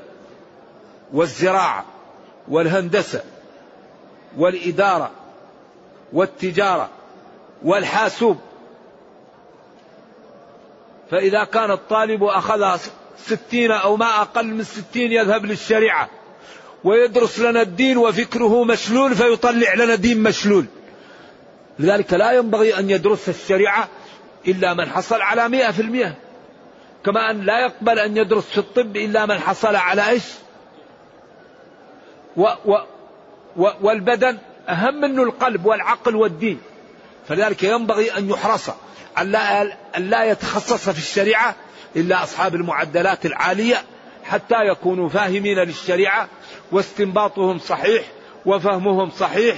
والزراعة 1.13 1.85
والهندسة 2.47 3.23
والإدارة 4.37 5.11
والتجارة 6.13 6.89
والحاسوب. 7.63 8.37
فإذا 11.11 11.43
كان 11.43 11.71
الطالب 11.71 12.23
أخذ 12.23 12.77
ستين 13.17 13.71
أو 13.71 13.97
ما 13.97 14.21
أقل 14.21 14.45
من 14.45 14.63
ستين 14.63 15.11
يذهب 15.11 15.45
للشريعة 15.45 16.09
ويدرس 16.83 17.39
لنا 17.39 17.61
الدين 17.61 17.97
وفكره 17.97 18.63
مشلول 18.63 19.15
فيطلع 19.15 19.73
لنا 19.73 19.95
دين 19.95 20.23
مشلول. 20.23 20.65
لذلك 21.79 22.13
لا 22.13 22.31
ينبغي 22.31 22.79
أن 22.79 22.89
يدرس 22.89 23.29
الشريعة 23.29 23.87
إلا 24.47 24.73
من 24.73 24.89
حصل 24.89 25.21
على 25.21 25.49
مئة 25.49 25.71
في 25.71 25.81
المئة. 25.81 26.15
كما 27.05 27.31
أن 27.31 27.41
لا 27.41 27.59
يقبل 27.59 27.99
أن 27.99 28.17
يدرس 28.17 28.45
في 28.45 28.57
الطب 28.57 28.97
إلا 28.97 29.25
من 29.25 29.39
حصل 29.39 29.75
على 29.75 30.09
إيش؟ 30.09 30.23
و 32.37 32.47
و 32.65 32.77
و 33.57 33.69
والبدن 33.81 34.37
أهم 34.69 35.01
منه 35.01 35.23
القلب 35.23 35.65
والعقل 35.65 36.15
والدين. 36.15 36.61
فلذلك 37.27 37.63
ينبغي 37.63 38.17
أن 38.17 38.29
يحرص 38.29 38.69
أن 39.17 39.31
لا, 39.97 40.23
يتخصص 40.23 40.89
في 40.89 40.97
الشريعة 40.97 41.55
إلا 41.95 42.23
أصحاب 42.23 42.55
المعدلات 42.55 43.25
العالية 43.25 43.83
حتى 44.23 44.55
يكونوا 44.55 45.09
فاهمين 45.09 45.59
للشريعة 45.59 46.27
واستنباطهم 46.71 47.59
صحيح 47.59 48.05
وفهمهم 48.45 49.11
صحيح 49.19 49.57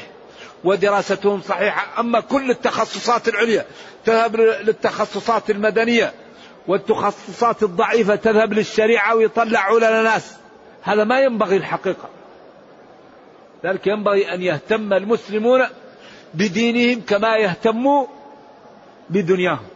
ودراستهم 0.63 1.41
صحيحة. 1.41 1.99
أما 1.99 2.19
كل 2.19 2.51
التخصصات 2.51 3.27
العليا 3.27 3.65
تذهب 4.05 4.35
للتخصصات 4.35 5.49
المدنية 5.49 6.13
والتخصصات 6.67 7.63
الضعيفة 7.63 8.15
تذهب 8.15 8.53
للشريعة 8.53 9.15
ويطلعوا 9.15 9.79
لنا 9.79 10.01
ناس. 10.01 10.37
هذا 10.81 11.03
ما 11.03 11.19
ينبغي 11.19 11.57
الحقيقة. 11.57 12.09
ذلك 13.65 13.87
ينبغي 13.87 14.33
أن 14.33 14.41
يهتم 14.41 14.93
المسلمون 14.93 15.61
بدينهم 16.33 17.01
كما 17.01 17.37
يهتموا 17.37 18.07
بدنياهم. 19.09 19.67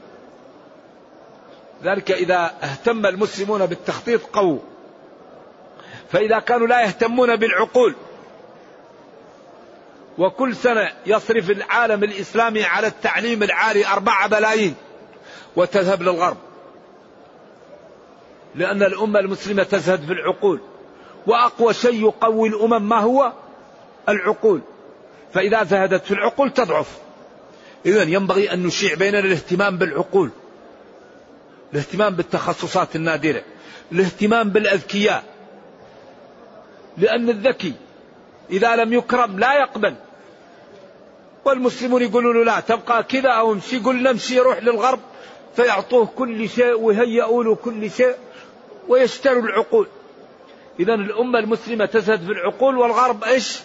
ذلك 1.83 2.11
إذا 2.11 2.51
اهتم 2.63 3.05
المسلمون 3.05 3.65
بالتخطيط 3.65 4.21
قووا 4.23 4.59
فإذا 6.11 6.39
كانوا 6.39 6.67
لا 6.67 6.81
يهتمون 6.81 7.35
بالعقول 7.35 7.95
وكل 10.17 10.55
سنة 10.55 10.91
يصرف 11.05 11.49
العالم 11.49 12.03
الإسلامي 12.03 12.63
على 12.63 12.87
التعليم 12.87 13.43
العالي 13.43 13.87
أربعة 13.87 14.27
بلايين 14.27 14.75
وتذهب 15.55 16.01
للغرب. 16.01 16.37
لأن 18.55 18.83
الأمة 18.83 19.19
المسلمة 19.19 19.63
تزهد 19.63 20.05
في 20.05 20.13
العقول. 20.13 20.59
وأقوى 21.27 21.73
شيء 21.73 22.01
يقوي 22.01 22.49
الأمم 22.49 22.89
ما 22.89 22.99
هو؟ 22.99 23.33
العقول. 24.09 24.61
فإذا 25.33 25.63
زهدت 25.63 26.05
في 26.05 26.11
العقول 26.11 26.53
تضعف. 26.53 26.97
إذا 27.85 28.03
ينبغي 28.03 28.53
أن 28.53 28.63
نشيع 28.63 28.93
بيننا 28.93 29.19
الاهتمام 29.19 29.77
بالعقول. 29.77 30.29
الاهتمام 31.73 32.15
بالتخصصات 32.15 32.95
النادرة. 32.95 33.41
الاهتمام 33.91 34.49
بالأذكياء. 34.49 35.23
لأن 36.97 37.29
الذكي 37.29 37.73
إذا 38.51 38.75
لم 38.75 38.93
يكرم 38.93 39.39
لا 39.39 39.59
يقبل. 39.59 39.95
والمسلمون 41.45 42.01
يقولون 42.01 42.37
له 42.37 42.43
لا 42.43 42.59
تبقى 42.59 43.03
كذا 43.03 43.29
أو 43.29 43.53
امشي 43.53 43.75
يقول 43.75 44.03
نمشي 44.03 44.35
يروح 44.35 44.63
للغرب 44.63 44.99
فيعطوه 45.55 46.05
كل 46.05 46.49
شيء 46.49 46.73
ويهيئوا 46.73 47.43
له 47.43 47.55
كل 47.55 47.91
شيء. 47.91 48.15
ويشتروا 48.87 49.43
العقول. 49.43 49.87
إذا 50.79 50.93
الأمة 50.93 51.39
المسلمة 51.39 51.85
تزهد 51.85 52.19
في 52.19 52.31
العقول 52.31 52.77
والغرب 52.77 53.23
إيش؟ 53.23 53.59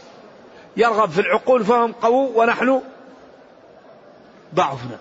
يرغب 0.76 1.10
في 1.10 1.20
العقول 1.20 1.64
فهم 1.64 1.92
قووا 1.92 2.42
ونحن 2.42 2.80
ضعفنا. 4.54 4.98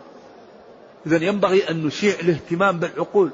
إذا 1.07 1.23
ينبغي 1.23 1.69
أن 1.69 1.85
نشيع 1.85 2.19
الاهتمام 2.19 2.79
بالعقول. 2.79 3.31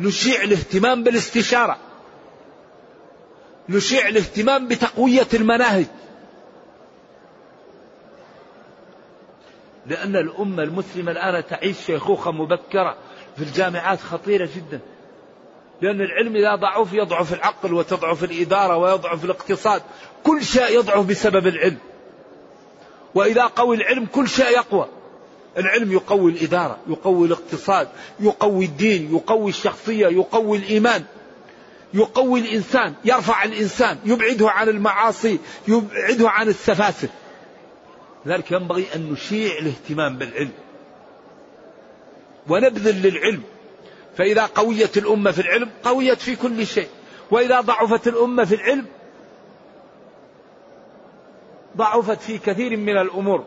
نشيع 0.00 0.42
الاهتمام 0.42 1.02
بالاستشارة. 1.02 1.78
نشيع 3.68 4.08
الاهتمام 4.08 4.68
بتقوية 4.68 5.26
المناهج. 5.34 5.86
لأن 9.86 10.16
الأمة 10.16 10.62
المسلمة 10.62 11.12
الآن 11.12 11.46
تعيش 11.46 11.76
شيخوخة 11.86 12.30
مبكرة. 12.30 12.96
في 13.36 13.42
الجامعات 13.42 14.00
خطيرة 14.00 14.48
جدا. 14.56 14.80
لأن 15.82 16.00
العلم 16.00 16.36
إذا 16.36 16.54
ضعف 16.54 16.92
يضعف 16.92 17.32
العقل 17.32 17.74
وتضعف 17.74 18.24
الإدارة 18.24 18.76
ويضعف 18.76 19.24
الاقتصاد. 19.24 19.82
كل 20.24 20.44
شيء 20.44 20.78
يضعف 20.78 21.06
بسبب 21.06 21.46
العلم. 21.46 21.78
وإذا 23.14 23.42
قوي 23.42 23.76
العلم 23.76 24.06
كل 24.06 24.28
شيء 24.28 24.50
يقوى. 24.50 24.88
العلم 25.58 25.92
يقوي 25.92 26.32
الإدارة 26.32 26.78
يقوي 26.88 27.26
الاقتصاد 27.26 27.88
يقوي 28.20 28.64
الدين 28.64 29.14
يقوي 29.14 29.50
الشخصية 29.50 30.06
يقوي 30.06 30.58
الإيمان. 30.58 31.04
يقوي 31.94 32.40
الإنسان 32.40 32.94
يرفع 33.04 33.44
الإنسان 33.44 33.98
يبعده 34.04 34.50
عن 34.50 34.68
المعاصي 34.68 35.38
يبعده 35.68 36.30
عن 36.30 36.48
السفاسف. 36.48 37.10
لذلك 38.26 38.50
ينبغي 38.50 38.86
أن 38.94 39.12
نشيع 39.12 39.58
الاهتمام 39.58 40.18
بالعلم. 40.18 40.52
ونبذل 42.48 43.02
للعلم. 43.02 43.42
فإذا 44.16 44.46
قويت 44.46 44.96
الأمة 44.98 45.30
في 45.30 45.40
العلم 45.40 45.70
قويت 45.84 46.20
في 46.20 46.36
كل 46.36 46.66
شيء. 46.66 46.88
وإذا 47.30 47.60
ضعفت 47.60 48.08
الأمة 48.08 48.44
في 48.44 48.54
العلم 48.54 48.86
ضعفت 51.76 52.20
في 52.20 52.38
كثير 52.38 52.76
من 52.76 52.98
الأمور. 52.98 53.44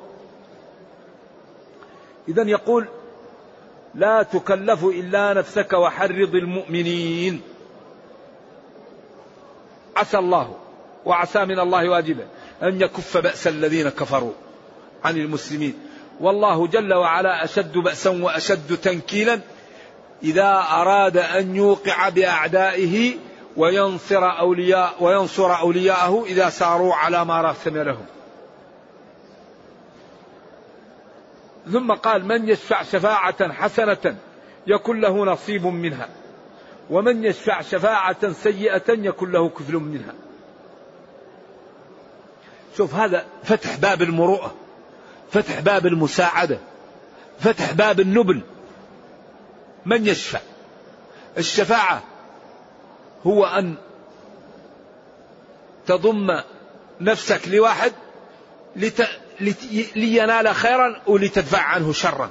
إذا 2.27 2.43
يقول 2.43 2.87
لا 3.95 4.23
تكلف 4.23 4.85
إلا 4.85 5.33
نفسك 5.33 5.73
وحرض 5.73 6.35
المؤمنين. 6.35 7.41
عسى 9.95 10.17
الله 10.17 10.57
وعسى 11.05 11.45
من 11.45 11.59
الله 11.59 11.89
واجبا 11.89 12.27
أن 12.63 12.81
يكف 12.81 13.17
بأس 13.17 13.47
الذين 13.47 13.89
كفروا 13.89 14.33
عن 15.03 15.17
المسلمين. 15.17 15.86
والله 16.19 16.67
جل 16.67 16.93
وعلا 16.93 17.43
أشد 17.43 17.77
بأسا 17.77 18.23
وأشد 18.23 18.77
تنكيلا 18.77 19.39
إذا 20.23 20.65
أراد 20.71 21.17
أن 21.17 21.55
يوقع 21.55 22.09
بأعدائه 22.09 23.13
وينصر 23.57 24.39
أولياء 24.39 24.95
وينصر 24.99 25.59
أولياءه 25.59 26.23
إذا 26.25 26.49
ساروا 26.49 26.95
على 26.95 27.25
ما 27.25 27.41
رسم 27.41 27.77
لهم. 27.77 28.05
ثم 31.71 31.91
قال 31.91 32.25
من 32.25 32.49
يشفع 32.49 32.83
شفاعة 32.83 33.53
حسنة 33.53 34.17
يكن 34.67 35.01
له 35.01 35.25
نصيب 35.25 35.65
منها. 35.65 36.09
ومن 36.89 37.23
يشفع 37.23 37.61
شفاعة 37.61 38.31
سيئة 38.31 38.83
يكن 38.89 39.31
له 39.31 39.49
كفل 39.49 39.73
منها. 39.73 40.13
شوف 42.77 42.95
هذا 42.95 43.25
فتح 43.43 43.75
باب 43.75 44.01
المروءة. 44.01 44.53
فتح 45.31 45.59
باب 45.59 45.85
المساعدة 45.85 46.59
فتح 47.39 47.71
باب 47.71 47.99
النبل. 47.99 48.41
من 49.85 50.07
يشفع؟ 50.07 50.39
الشفاعة 51.37 52.03
هو 53.25 53.45
أن 53.45 53.75
تضم 55.85 56.27
نفسك 57.01 57.47
لواحد 57.47 57.91
لت... 58.75 59.07
لت... 59.41 59.63
لينال 59.95 60.55
خيرا 60.55 61.01
ولتدفع 61.07 61.61
عنه 61.61 61.93
شرا. 61.93 62.29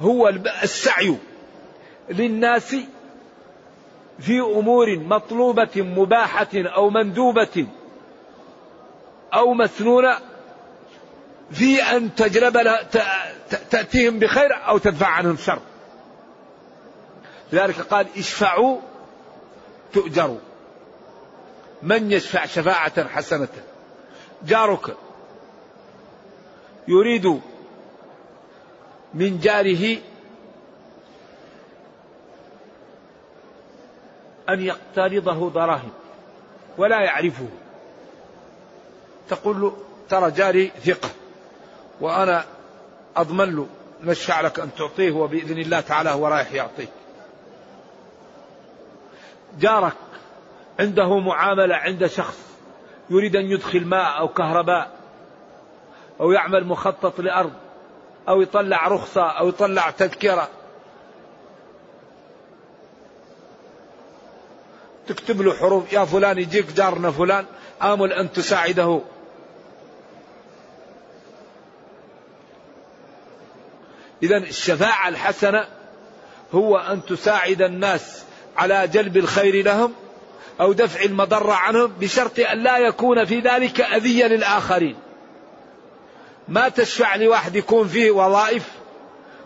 هو 0.00 0.28
السعي 0.62 1.16
للناس 2.10 2.76
في 4.18 4.40
أمور 4.40 4.98
مطلوبة 4.98 5.70
مباحة 5.76 6.48
أو 6.54 6.90
مندوبة 6.90 7.66
أو 9.34 9.54
مسنونة 9.54 10.18
في 11.50 11.82
أن 11.82 12.14
تجلب 12.14 12.76
تأتيهم 13.70 14.18
بخير 14.18 14.68
أو 14.68 14.78
تدفع 14.78 15.06
عنهم 15.06 15.36
شر. 15.36 15.60
لذلك 17.52 17.80
قال 17.80 18.06
اشفعوا 18.16 18.80
تؤجروا. 19.92 20.38
من 21.82 22.12
يشفع 22.12 22.46
شفاعة 22.46 23.08
حسنة؟ 23.08 23.48
جارك. 24.42 24.96
يريد 26.88 27.40
من 29.14 29.38
جاره 29.38 29.98
أن 34.48 34.60
يقترضه 34.60 35.50
دراهم 35.50 35.92
ولا 36.78 37.00
يعرفه. 37.00 37.48
تقول 39.28 39.60
له 39.60 39.76
ترى 40.08 40.30
جاري 40.30 40.72
ثقة. 40.84 41.10
وأنا 42.00 42.44
أضمن 43.16 43.56
له 43.56 43.66
نشفع 44.02 44.40
لك 44.40 44.60
أن 44.60 44.74
تعطيه 44.74 45.12
وبإذن 45.12 45.58
الله 45.58 45.80
تعالى 45.80 46.10
هو 46.10 46.28
رايح 46.28 46.52
يعطيك. 46.52 46.88
جارك 49.60 49.96
عنده 50.80 51.18
معاملة 51.18 51.76
عند 51.76 52.06
شخص 52.06 52.38
يريد 53.10 53.36
أن 53.36 53.44
يدخل 53.44 53.84
ماء 53.84 54.18
أو 54.18 54.28
كهرباء 54.28 54.90
أو 56.20 56.32
يعمل 56.32 56.66
مخطط 56.66 57.20
لأرض 57.20 57.52
أو 58.28 58.42
يطلع 58.42 58.88
رخصة 58.88 59.22
أو 59.22 59.48
يطلع 59.48 59.90
تذكرة. 59.90 60.48
تكتب 65.06 65.40
له 65.40 65.54
حروف 65.54 65.92
يا 65.92 66.04
فلان 66.04 66.38
يجيك 66.38 66.72
جارنا 66.72 67.10
فلان 67.10 67.44
آمل 67.82 68.12
أن 68.12 68.32
تساعده. 68.32 69.00
إذا 74.22 74.36
الشفاعة 74.36 75.08
الحسنة 75.08 75.66
هو 76.54 76.76
أن 76.76 77.04
تساعد 77.04 77.62
الناس 77.62 78.24
على 78.56 78.88
جلب 78.88 79.16
الخير 79.16 79.64
لهم 79.64 79.94
أو 80.60 80.72
دفع 80.72 81.02
المضرة 81.02 81.52
عنهم 81.52 81.92
بشرط 82.00 82.38
أن 82.38 82.58
لا 82.58 82.78
يكون 82.78 83.24
في 83.24 83.40
ذلك 83.40 83.80
أذية 83.80 84.26
للآخرين. 84.26 84.96
ما 86.48 86.68
تشفع 86.68 87.16
لواحد 87.16 87.56
يكون 87.56 87.88
فيه 87.88 88.10
وظائف 88.10 88.70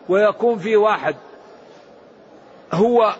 ويكون 0.09 0.59
فيه 0.59 0.77
واحد 0.77 1.17
هو 2.73 3.17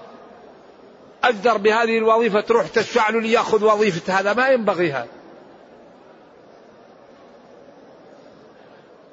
أقدر 1.25 1.57
بهذه 1.57 1.99
الوظيفة 1.99 2.41
تروح 2.41 2.69
تشفع 2.69 3.11
له 3.11 3.21
ليأخذ 3.21 3.65
وظيفة 3.65 4.21
هذا 4.21 4.33
ما 4.33 4.49
ينبغي 4.49 4.93
هذا. 4.93 5.09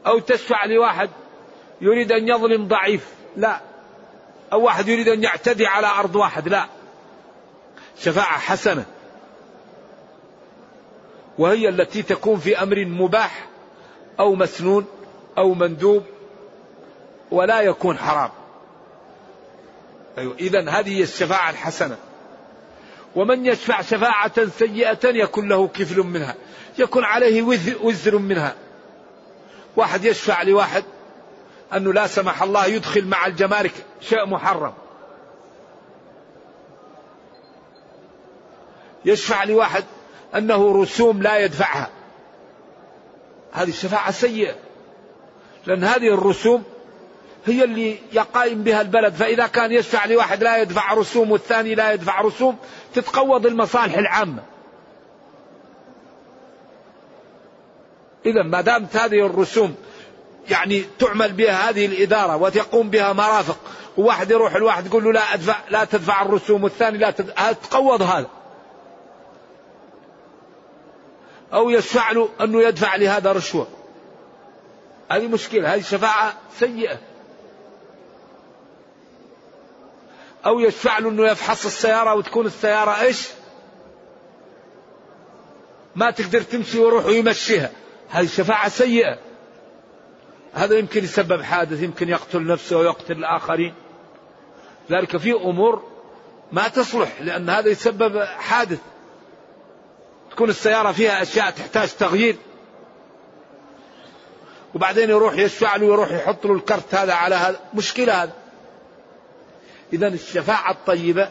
أو 0.08 0.20
تشفع 0.20 0.66
لواحد 0.66 1.10
يريد 1.82 2.12
أن 2.12 2.28
يظلم 2.28 2.68
ضعيف. 2.68 3.08
لا. 3.38 3.62
أو 4.54 4.62
واحد 4.62 4.88
يريد 4.88 5.08
أن 5.08 5.24
يعتدي 5.24 5.68
على 5.68 5.88
أرض 5.88 6.16
واحد. 6.16 6.48
لا. 6.48 6.66
شفاعة 8.00 8.40
حسنة. 8.40 8.86
وهي 11.38 11.70
التي 11.70 12.04
تكون 12.04 12.40
في 12.40 12.64
أمر 12.64 12.86
مباح 12.86 13.48
أو 14.20 14.36
مسنون 14.36 14.86
أو 15.38 15.54
مندوب 15.54 16.04
ولا 17.32 17.62
يكون 17.62 17.98
حرام. 17.98 18.30
أيوة. 20.18 20.36
إذا 20.40 20.70
هذه 20.70 20.98
هي 20.98 21.04
الشفاعة 21.04 21.50
الحسنة. 21.50 21.98
ومن 23.16 23.46
يشفع 23.46 23.82
شفاعة 23.82 24.46
سيئة 24.46 25.00
يكون 25.06 25.50
له 25.50 25.68
كفل 25.68 26.00
منها. 26.00 26.36
يكون 26.78 27.04
عليه 27.04 27.42
وزر 27.82 28.18
منها. 28.18 28.56
واحد 29.76 30.06
يشفع 30.06 30.42
لواحد 30.42 30.84
أنه 31.74 31.94
لا 31.94 32.08
سمح 32.08 32.44
الله 32.44 32.66
يدخل 32.66 33.06
مع 33.06 33.28
الجمارك 33.28 33.72
شيء 34.02 34.26
محرم. 34.26 34.74
يشفع 39.06 39.44
لواحد 39.44 39.84
أنه 40.36 40.82
رسوم 40.82 41.22
لا 41.22 41.38
يدفعها. 41.38 41.90
هذه 43.52 43.70
الشفاعة 43.70 44.12
سيئة. 44.12 44.56
لأن 45.66 45.84
هذه 45.84 46.14
الرسوم 46.14 46.64
هي 47.46 47.64
اللي 47.64 47.98
يقائم 48.14 48.64
بها 48.64 48.82
البلد. 48.82 49.14
فإذا 49.14 49.48
كان 49.48 49.72
يشفع 49.72 50.06
لواحد 50.06 50.44
لا 50.44 50.58
يدفع 50.58 50.94
رسوم 50.94 51.32
والثاني 51.32 51.76
لا 51.76 51.92
يدفع 51.92 52.22
رسوم 52.22 52.58
تتقوض 52.94 53.46
المصالح 53.46 53.98
العامة. 53.98 54.44
إذا 58.26 58.44
ما 58.44 58.62
دامت 58.62 58.96
هذه 58.96 59.26
الرسوم 59.26 59.76
يعني 60.50 60.86
تعمل 61.00 61.32
بها 61.32 61.70
هذه 61.70 61.86
الإدارة 61.86 62.36
وتقوم 62.36 62.90
بها 62.90 63.14
مرافق. 63.14 63.58
وواحد 63.98 64.32
يروح 64.32 64.56
الواحد 64.56 64.86
يقول 64.86 65.04
له 65.04 65.12
لا 65.12 65.34
أدفع 65.34 65.56
لا 65.70 65.84
تدفع 65.84 66.22
الرسوم 66.22 66.64
والثاني 66.64 66.98
لا 66.98 67.12
تقوض 67.52 68.02
هذا؟ 68.02 68.30
أو 71.54 71.70
يشفع 71.70 72.12
له 72.12 72.30
أنه 72.42 72.62
يدفع 72.62 72.96
لهذا 72.96 73.32
رشوة 73.32 73.68
هذه 75.12 75.28
مشكلة 75.28 75.74
هذه 75.74 75.82
شفاعة 75.82 76.34
سيئة. 76.60 77.00
أو 80.46 80.60
يشفع 80.60 81.00
له 81.00 81.10
أنه 81.10 81.28
يفحص 81.28 81.66
السيارة 81.66 82.14
وتكون 82.14 82.46
السيارة 82.46 83.02
إيش؟ 83.02 83.28
ما 85.96 86.12
تقدر 86.12 86.42
تمشي 86.42 86.80
ويروح 86.80 87.06
ويمشيها. 87.06 87.72
هذه 88.10 88.28
شفاعة 88.28 88.70
سيئة. 88.70 89.18
هذا 90.54 90.78
يمكن 90.78 91.04
يسبب 91.04 91.42
حادث 91.42 91.84
يمكن 91.84 92.10
يقتل 92.10 92.48
نفسه 92.48 92.78
ويقتل 92.78 93.18
الآخرين. 93.18 93.74
ذلك 94.92 95.18
في 95.18 95.34
أمور 95.34 95.84
ما 96.52 96.68
تصلح 96.68 97.22
لأن 97.22 97.50
هذا 97.50 97.70
يسبب 97.70 98.24
حادث. 98.24 98.80
تكون 100.32 100.50
السيارة 100.50 100.92
فيها 100.92 101.22
أشياء 101.22 101.50
تحتاج 101.50 101.90
تغيير. 101.90 102.36
وبعدين 104.76 105.10
يروح 105.10 105.34
يشفع 105.34 105.76
له 105.76 105.86
ويروح 105.86 106.12
يحط 106.12 106.46
له 106.46 106.54
الكرت 106.54 106.96
هذا 106.96 107.14
على 107.14 107.36
هذا. 107.36 107.60
مشكلة 107.74 108.24
هذا. 108.24 108.34
إذا 109.94 110.08
الشفاعة 110.08 110.72
الطيبة 110.72 111.30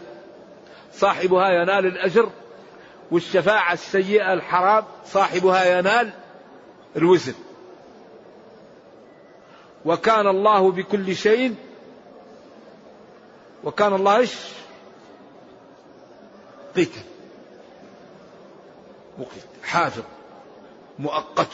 صاحبها 0.92 1.48
ينال 1.50 1.86
الأجر 1.86 2.30
والشفاعة 3.10 3.72
السيئة 3.72 4.32
الحرام 4.32 4.84
صاحبها 5.06 5.78
ينال 5.78 6.12
الوزن. 6.96 7.34
وكان 9.86 10.26
الله 10.26 10.70
بكل 10.70 11.16
شيء 11.16 11.54
وكان 13.64 13.94
الله 13.94 14.16
إيش؟ 14.16 14.34
قيتا 16.76 17.00
مقيت. 19.18 19.44
حافظ. 19.62 20.02
مؤقت. 20.98 21.50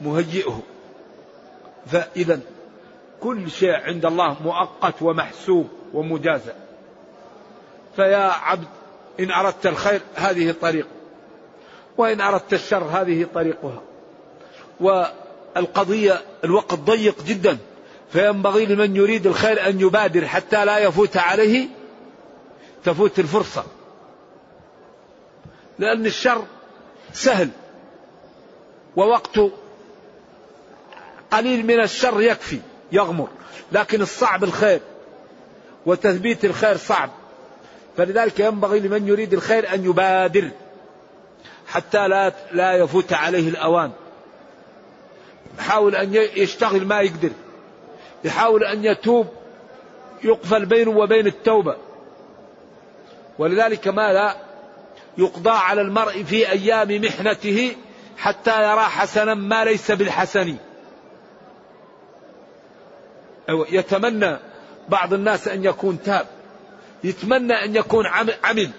مهيئه. 0.00 0.62
فإذا 1.86 2.40
كل 3.20 3.50
شيء 3.50 3.72
عند 3.72 4.06
الله 4.06 4.36
مؤقت 4.42 5.02
ومحسوب 5.02 5.68
ومجازى 5.94 6.52
فيا 7.96 8.32
عبد 8.32 8.68
إن 9.20 9.30
أردت 9.30 9.66
الخير 9.66 10.00
هذه 10.14 10.54
طريق. 10.60 10.86
وإن 11.98 12.20
أردت 12.20 12.54
الشر 12.54 12.84
هذه 12.84 13.26
طريقها. 13.34 13.82
والقضية 15.56 16.22
الوقت 16.44 16.74
ضيق 16.74 17.22
جدا 17.22 17.58
فينبغي 18.12 18.66
لمن 18.66 18.96
يريد 18.96 19.26
الخير 19.26 19.68
أن 19.68 19.80
يبادر 19.80 20.26
حتى 20.26 20.64
لا 20.64 20.78
يفوت 20.78 21.16
عليه 21.16 21.68
تفوت 22.84 23.18
الفرصة. 23.18 23.64
لأن 25.78 26.06
الشر 26.06 26.44
سهل 27.12 27.48
ووقت 28.96 29.40
قليل 31.30 31.66
من 31.66 31.80
الشر 31.80 32.20
يكفي 32.20 32.60
يغمر. 32.92 33.28
لكن 33.72 34.02
الصعب 34.02 34.44
الخير 34.44 34.80
وتثبيت 35.86 36.44
الخير 36.44 36.76
صعب. 36.76 37.10
فلذلك 37.96 38.40
ينبغي 38.40 38.80
لمن 38.80 39.08
يريد 39.08 39.34
الخير 39.34 39.74
أن 39.74 39.84
يبادر 39.84 40.50
حتى 41.66 42.08
لا 42.08 42.32
لا 42.52 42.72
يفوت 42.72 43.12
عليه 43.12 43.48
الأوان. 43.48 43.90
يحاول 45.58 45.96
أن 45.96 46.14
يشتغل 46.14 46.86
ما 46.86 47.00
يقدر. 47.00 47.30
يحاول 48.24 48.64
أن 48.64 48.84
يتوب. 48.84 49.26
يقفل 50.24 50.66
بينه 50.66 50.90
وبين 50.90 51.26
التوبة. 51.26 51.76
ولذلك 53.38 53.88
ماذا 53.88 54.36
يقضى 55.18 55.50
على 55.50 55.80
المرء 55.80 56.22
في 56.22 56.50
أيام 56.50 57.00
محنته 57.04 57.76
حتى 58.16 58.62
يرى 58.62 58.80
حسنا 58.80 59.34
ما 59.34 59.64
ليس 59.64 59.90
بالحسن. 59.90 60.56
يتمنى 63.48 64.36
بعض 64.88 65.14
الناس 65.14 65.48
أن 65.48 65.64
يكون 65.64 66.02
تاب. 66.02 66.26
يتمنى 67.04 67.64
أن 67.64 67.76
يكون 67.76 68.06
عمل. 68.44 68.70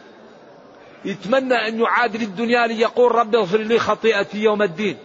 يتمنى 1.06 1.68
أن 1.68 1.80
يعادل 1.80 2.22
الدنيا 2.22 2.68
ليقول 2.68 3.16
رب 3.16 3.36
اغفر 3.36 3.58
لي 3.58 3.80
خطيئتي 3.80 4.38
يوم 4.38 4.62
الدين. 4.62 4.98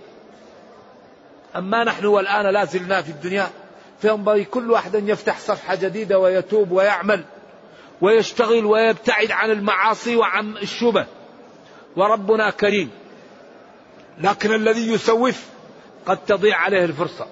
أما 1.57 1.85
نحن 1.85 2.07
والآن 2.07 2.47
لا 2.47 2.65
زلنا 2.65 3.03
في 3.03 3.11
الدنيا 3.11 3.51
فينبغي 4.03 4.45
كل 4.45 4.71
واحد 4.71 4.97
أن 4.97 5.09
يفتح 5.09 5.39
صفحة 5.39 5.75
جديدة 5.75 6.19
ويتوب 6.19 6.71
ويعمل 6.71 7.25
ويشتغل 8.01 8.65
ويبتعد 8.65 9.31
عن 9.31 9.51
المعاصي 9.51 10.17
وعن 10.17 10.57
الشبه. 10.57 11.07
وربنا 11.97 12.51
كريم. 12.51 12.91
لكن 14.19 14.55
الذي 14.55 14.93
يسوف 14.93 15.47
قد 16.07 16.19
تضيع 16.25 16.57
عليه 16.57 16.85
الفرصة. 16.85 17.27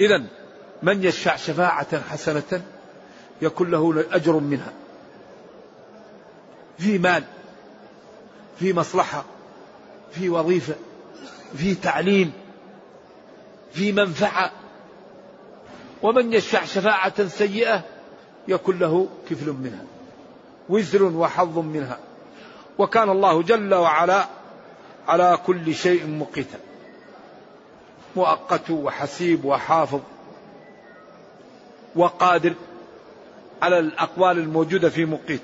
إذا 0.00 0.22
من 0.82 1.04
يشفع 1.04 1.36
شفاعة 1.36 2.00
حسنة 2.10 2.62
يكون 3.42 3.70
له 3.70 4.04
أجر 4.12 4.32
منها. 4.32 4.72
في 6.78 6.98
مال 6.98 7.24
في 8.58 8.72
مصلحة 8.72 9.24
في 10.12 10.28
وظيفة 10.28 10.74
في 11.56 11.74
تعليم 11.74 12.32
في 13.74 13.92
منفعة. 13.92 14.50
ومن 16.02 16.32
يشفع 16.32 16.64
شفاعة 16.64 17.26
سيئة 17.26 17.82
يكون 18.48 18.78
له 18.78 19.08
كفل 19.30 19.52
منها 19.52 19.84
وزر 20.68 21.02
وحظ 21.02 21.58
منها. 21.58 21.98
وكان 22.78 23.10
الله 23.10 23.42
جل 23.42 23.74
وعلا 23.74 24.26
على 25.08 25.38
كل 25.46 25.74
شيء 25.74 26.06
مقيتا 26.06 26.58
مؤقت 28.16 28.70
وحسيب 28.70 29.44
وحافظ 29.44 30.00
وقادر 31.96 32.54
على 33.62 33.78
الأقوال 33.78 34.38
الموجودة 34.38 34.88
في 34.88 35.04
مقيت. 35.04 35.40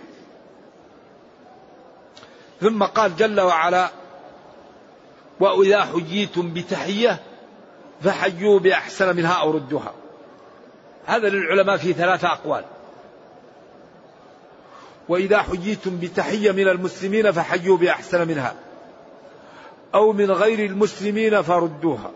ثم 2.60 2.82
قال 2.82 3.16
جل 3.16 3.40
وعلا 3.40 3.90
وإذا 5.40 5.84
حييتم 5.84 6.52
بتحية 6.54 7.20
فحيوا 8.00 8.58
بأحسن 8.58 9.16
منها 9.16 9.32
أو 9.32 9.50
ردوها. 9.50 9.92
هذا 11.06 11.28
للعلماء 11.28 11.76
في 11.76 11.92
ثلاثة 11.92 12.28
أقوال. 12.32 12.64
وإذا 15.08 15.42
حييتم 15.42 15.96
بتحية 15.96 16.52
من 16.52 16.68
المسلمين 16.68 17.32
فحيوا 17.32 17.76
بأحسن 17.76 18.28
منها. 18.28 18.54
أو 19.94 20.12
من 20.12 20.30
غير 20.30 20.64
المسلمين 20.64 21.42
فردوها. 21.42 22.10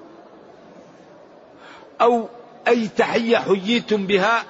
أو 2.00 2.28
أي 2.68 2.88
تحية 2.88 3.36
حييتم 3.36 4.06
بها 4.06 4.44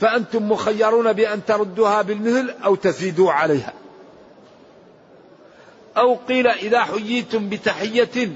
فأنتم 0.00 0.48
مخيرون 0.48 1.12
بأن 1.12 1.44
تردوها 1.44 2.02
بالمثل 2.02 2.54
أو 2.64 2.74
تزيدوا 2.74 3.32
عليها. 3.32 3.72
أو 5.96 6.14
قيل 6.14 6.46
إذا 6.46 6.80
حييتم 6.80 7.48
بتحية 7.48 8.30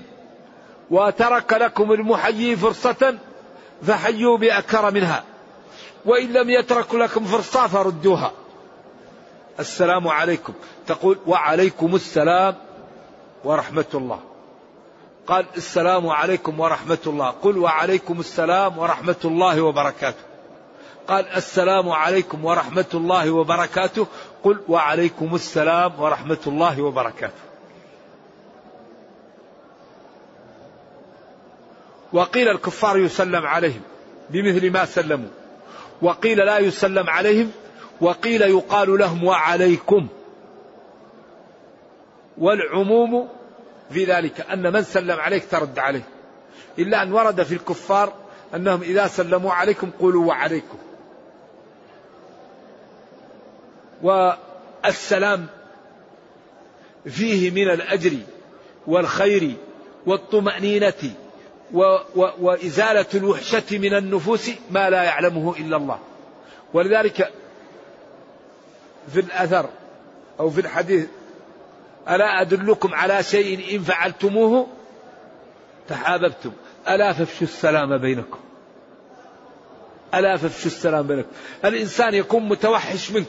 وترك 0.91 1.53
لكم 1.53 1.93
المحيي 1.93 2.57
فرصة 2.57 3.19
فحيوا 3.83 4.39
بأكثر 4.39 4.91
منها. 4.91 5.25
وإن 6.05 6.33
لم 6.33 6.51
يترك 6.51 6.95
لكم 6.95 7.25
فرصة 7.25 7.67
فردوها. 7.67 8.33
السلام 9.61 10.09
عليكم. 10.09 10.53
تقول 10.87 11.19
وعليكم 11.27 11.95
السلام 11.95 12.55
ورحمة 13.45 13.85
الله. 13.95 14.21
قال 15.27 15.47
السلام 15.57 16.09
عليكم 16.09 16.61
ورحمة 16.61 16.99
الله. 17.07 17.31
قل 17.31 17.59
وعليكم 17.59 18.21
السلام 18.21 18.79
ورحمة 18.79 19.17
الله 19.25 19.61
وبركاته. 19.61 20.23
قال 21.09 21.29
السلام 21.29 21.89
عليكم 21.89 22.45
ورحمة 22.45 22.93
الله 22.95 23.31
وبركاته. 23.31 24.07
قل 24.45 24.61
وعليكم 24.69 25.35
السلام 25.35 25.93
ورحمة 26.01 26.39
الله 26.47 26.83
وبركاته. 26.83 27.54
وقيل 32.15 32.49
الكفار 32.49 32.99
يسلم 32.99 33.47
عليهم 33.47 33.81
بمثل 34.31 34.71
ما 34.71 34.85
سلموا. 34.85 35.29
وقيل 36.03 36.39
لا 36.39 36.59
يسلم 36.59 37.11
عليهم 37.11 37.51
وقيل 38.01 38.43
يقال 38.43 38.99
لهم 38.99 39.25
وعليكم. 39.25 40.07
والعموم 42.39 43.29
في 43.91 44.05
ذلك 44.05 44.41
أن 44.41 44.73
من 44.73 44.83
سلم 44.83 45.21
عليك 45.21 45.45
ترد 45.51 45.79
عليه. 45.79 46.09
إلا 46.79 47.03
أن 47.03 47.13
ورد 47.13 47.43
في 47.43 47.55
الكفار 47.55 48.13
أنهم 48.55 48.83
إذا 48.83 49.07
سلموا 49.07 49.53
عليكم 49.53 49.91
قولوا 50.01 50.27
وعليكم. 50.27 50.79
والسلام 54.03 55.47
فيه 57.07 57.51
من 57.51 57.71
الأجر 57.71 58.13
والخير 58.87 59.55
والطمأنينة 60.07 61.15
و 61.73 61.99
و 62.17 62.31
وإزالة 62.41 63.07
الوحشة 63.15 63.79
من 63.79 63.95
النفوس 63.95 64.51
ما 64.71 64.91
لا 64.91 65.03
يعلمه 65.03 65.55
إلا 65.57 65.77
الله. 65.77 65.99
ولذلك 66.75 67.33
في 69.13 69.21
الأثر 69.21 69.69
أو 70.41 70.51
في 70.51 70.61
الحديث 70.61 71.07
ألا 72.09 72.41
أدلكم 72.41 72.95
على 72.95 73.23
شيء 73.23 73.77
إن 73.77 73.83
فعلتموه؟ 73.83 74.67
تحاببتم. 75.89 76.53
ألا 76.89 77.13
فافشوا 77.13 77.47
السلام 77.47 77.99
بينكم. 77.99 78.39
ألا 80.15 80.37
فافشوا 80.37 80.67
السلام 80.67 81.07
بينكم. 81.07 81.29
الإنسان 81.65 82.15
يكون 82.15 82.49
متوحش 82.49 83.11
منك 83.11 83.27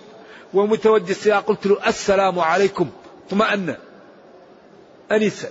ومتوجس. 0.54 1.28
إذا 1.28 1.40
قلت 1.40 1.66
له 1.68 1.88
السلام 1.88 2.40
عليكم 2.40 2.90
اطمأن. 3.28 3.76
أنس 5.12 5.48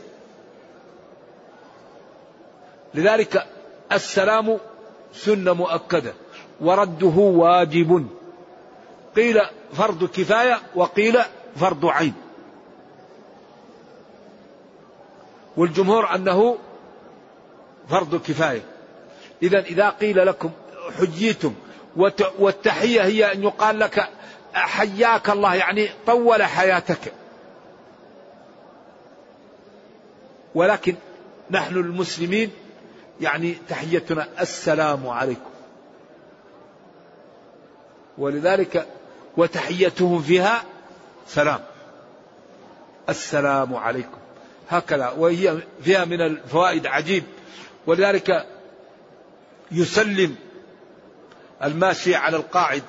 لذلك 2.94 3.46
السلام 3.92 4.58
سنة 5.12 5.52
مؤكدة. 5.52 6.14
ورده 6.60 7.16
واجب. 7.16 8.08
قيل 9.16 9.40
فرض 9.72 10.04
كفاية 10.04 10.60
وقيل 10.74 11.18
فرض 11.56 11.86
عين 11.86 12.14
والجمهور 15.56 16.14
أنه 16.14 16.58
فرض 17.88 18.22
كفاية. 18.22 18.62
إذا 19.42 19.60
إذا 19.60 19.90
قيل 19.90 20.26
لكم 20.26 20.50
حجيتم 20.98 21.54
والتحية 22.38 23.00
هي 23.00 23.32
أن 23.32 23.42
يقال 23.42 23.78
لك 23.78 24.08
حياك 24.54 25.30
الله 25.30 25.54
يعني 25.54 25.88
طول 26.06 26.42
حياتك. 26.42 27.12
ولكن 30.54 30.94
نحن 31.50 31.76
المسلمين 31.76 32.50
يعني 33.20 33.56
تحيتنا 33.68 34.28
السلام 34.40 35.08
عليكم. 35.08 35.50
ولذلك 38.18 38.86
وتحيتهم 39.36 40.22
فيها 40.22 40.64
سلام. 41.26 41.60
السلام 43.08 43.74
عليكم. 43.74 44.18
هكذا 44.70 45.10
وهي 45.10 45.58
فيها 45.82 46.04
من 46.04 46.20
الفوائد 46.20 46.86
عجيب. 46.86 47.24
ولذلك 47.86 48.46
يسلم 49.72 50.36
الماشي 51.62 52.14
على 52.14 52.36
القاعد 52.36 52.82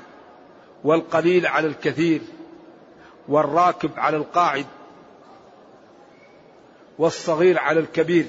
والقليل 0.84 1.48
على 1.48 1.68
الكثير 1.68 2.22
والراكب 3.28 3.92
على 3.98 4.18
القاعد 4.18 4.66
والصغير 7.00 7.60
على 7.60 7.80
الكبير. 7.80 8.26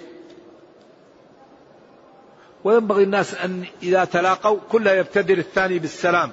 وينبغي 2.67 3.05
الناس 3.05 3.35
أن 3.35 3.65
إذا 3.83 4.05
تلاقوا 4.05 4.59
كلها 4.73 4.93
يبتدر 4.93 5.39
الثاني 5.39 5.79
بالسلام. 5.79 6.33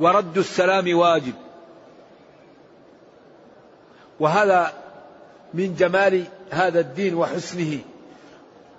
ورد 0.00 0.38
السلام 0.38 0.96
واجب. 0.96 1.32
وهذا 4.20 4.72
من 5.54 5.74
جمال 5.74 6.24
هذا 6.50 6.80
الدين 6.80 7.14
وحسنه. 7.14 7.78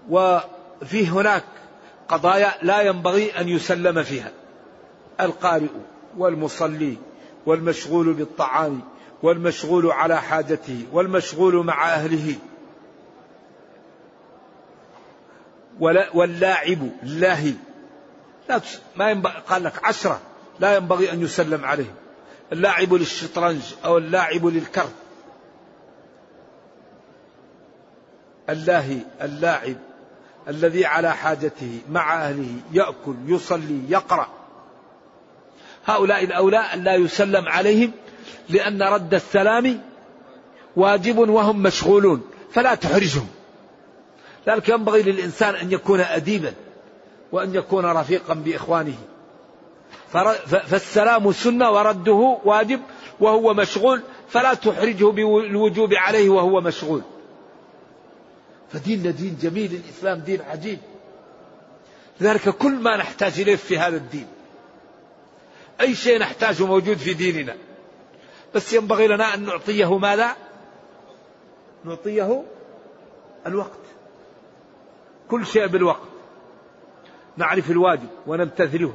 وفي 0.09 1.07
هناك 1.07 1.43
قضايا 2.07 2.53
لا 2.61 2.81
ينبغي 2.81 3.31
أن 3.31 3.49
يسلم 3.49 4.03
فيها. 4.03 4.31
القارئ 5.21 5.67
والمصلي 6.17 6.97
والمشغول 7.45 8.13
بالطعام 8.13 8.81
والمشغول 9.23 9.91
على 9.91 10.21
حاجته 10.21 10.85
والمشغول 10.91 11.65
مع 11.65 11.93
أهله. 11.93 12.35
واللاعب 16.13 16.89
لاهي. 17.03 17.53
لا 18.49 18.61
ما 18.95 19.11
ينبغي 19.11 19.33
قال 19.49 19.63
لك 19.63 19.85
عشرة. 19.85 20.21
لا 20.59 20.75
ينبغي 20.75 21.11
أن 21.11 21.21
يسلم 21.21 21.65
عليه 21.65 21.93
اللاعب 22.53 22.93
للشطرنج 22.93 23.61
أو 23.85 23.97
اللاعب 23.97 24.45
للكرت 24.45 24.93
اللاهي 28.49 28.99
اللاعب 29.21 29.75
الذي 30.47 30.85
على 30.85 31.13
حاجته 31.13 31.79
مع 31.89 32.27
أهله 32.27 32.55
يأكل 32.71 33.15
يصلي 33.25 33.81
يقرأ. 33.89 34.27
هؤلاء 35.85 36.23
الأولى 36.23 36.57
أن 36.57 36.83
لا 36.83 36.95
يسلم 36.95 37.47
عليهم 37.47 37.91
لأن 38.49 38.81
رد 38.81 39.13
السلام 39.13 39.81
واجب 40.75 41.17
وهم 41.17 41.63
مشغولون. 41.63 42.21
فلا 42.53 42.75
تحرجهم. 42.75 43.27
ذلك 44.47 44.69
ينبغي 44.69 45.01
للإنسان 45.01 45.55
أن 45.55 45.71
يكون 45.71 45.99
أديبا 45.99 46.53
وأن 47.31 47.55
يكون 47.55 47.85
رفيقا 47.85 48.33
بإخوانه. 48.33 48.97
فالسلام 50.47 51.31
سنة 51.31 51.71
ورده 51.71 52.37
واجب 52.45 52.81
وهو 53.19 53.53
مشغول 53.53 54.01
فلا 54.29 54.53
تحرجه 54.53 55.05
بالوجوب 55.05 55.93
عليه 55.93 56.29
وهو 56.29 56.61
مشغول. 56.61 57.01
فديننا 58.73 59.11
دين 59.11 59.37
جميل 59.41 59.73
الإسلام 59.73 60.19
دين 60.19 60.41
عجيب. 60.41 60.79
لذلك 62.21 62.49
كل 62.49 62.71
ما 62.71 62.97
نحتاج 62.97 63.39
إليه 63.39 63.55
في 63.55 63.77
هذا 63.77 63.97
الدين 63.97 64.27
أي 65.81 65.95
شيء 65.95 66.19
نحتاجه 66.19 66.65
موجود 66.65 66.97
في 66.97 67.13
ديننا. 67.13 67.55
بس 68.55 68.73
ينبغي 68.73 69.07
لنا 69.07 69.33
أن 69.33 69.45
نعطيه 69.45 69.97
ماذا؟ 69.97 70.35
نعطيه 71.85 72.43
الوقت. 73.47 73.79
كل 75.31 75.45
شيء 75.45 75.67
بالوقت. 75.67 76.07
نعرف 77.37 77.71
الواجب 77.71 78.09
ونمتثله 78.27 78.93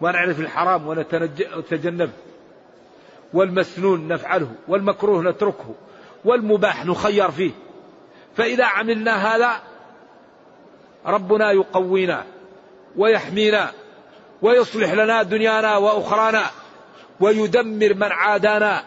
ونعرف 0.00 0.40
الحرام 0.40 0.86
ونتجنبه 0.86 2.12
والمسنون 3.32 4.08
نفعله 4.08 4.52
والمكروه 4.68 5.22
نتركه 5.22 5.74
والمباح 6.24 6.86
نخير 6.86 7.30
فيه. 7.30 7.52
فإذا 8.36 8.64
عملنا 8.64 9.36
هذا 9.36 9.52
ربنا 11.06 11.52
يقوينا 11.52 12.24
ويحمينا 12.96 13.70
ويصلح 14.42 14.92
لنا 14.92 15.22
دنيانا 15.22 15.76
وأخرانا 15.76 16.42
ويدمر 17.20 17.94
من 17.94 18.12
عادانا 18.12 18.82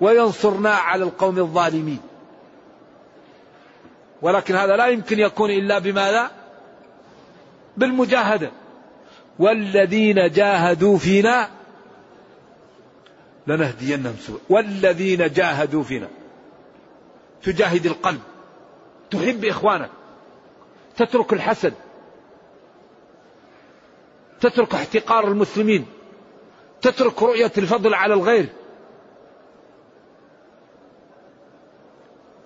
وينصرنا 0.00 0.70
على 0.70 1.04
القوم 1.04 1.38
الظالمين. 1.38 2.00
ولكن 4.22 4.54
هذا 4.54 4.76
لا 4.76 4.86
يمكن 4.86 5.18
يكون 5.18 5.50
إلا 5.50 5.78
بماذا؟ 5.78 6.30
بالمجاهدة. 7.76 8.50
والذين 9.38 10.30
جاهدوا 10.30 10.98
فينا 10.98 11.50
لنهدينهم 13.46 14.16
سبل 14.20 14.38
والذين 14.48 15.32
جاهدوا 15.32 15.82
فينا. 15.82 16.08
تجاهد 17.42 17.86
القلب. 17.86 18.20
تحب 19.10 19.44
إخوانك. 19.44 19.90
تترك 20.96 21.32
الحسد. 21.32 21.74
تترك 24.40 24.74
احتقار 24.74 25.28
المسلمين. 25.28 25.86
تترك 26.82 27.22
رؤية 27.22 27.52
الفضل 27.58 27.94
على 27.94 28.14
الغير. 28.14 28.46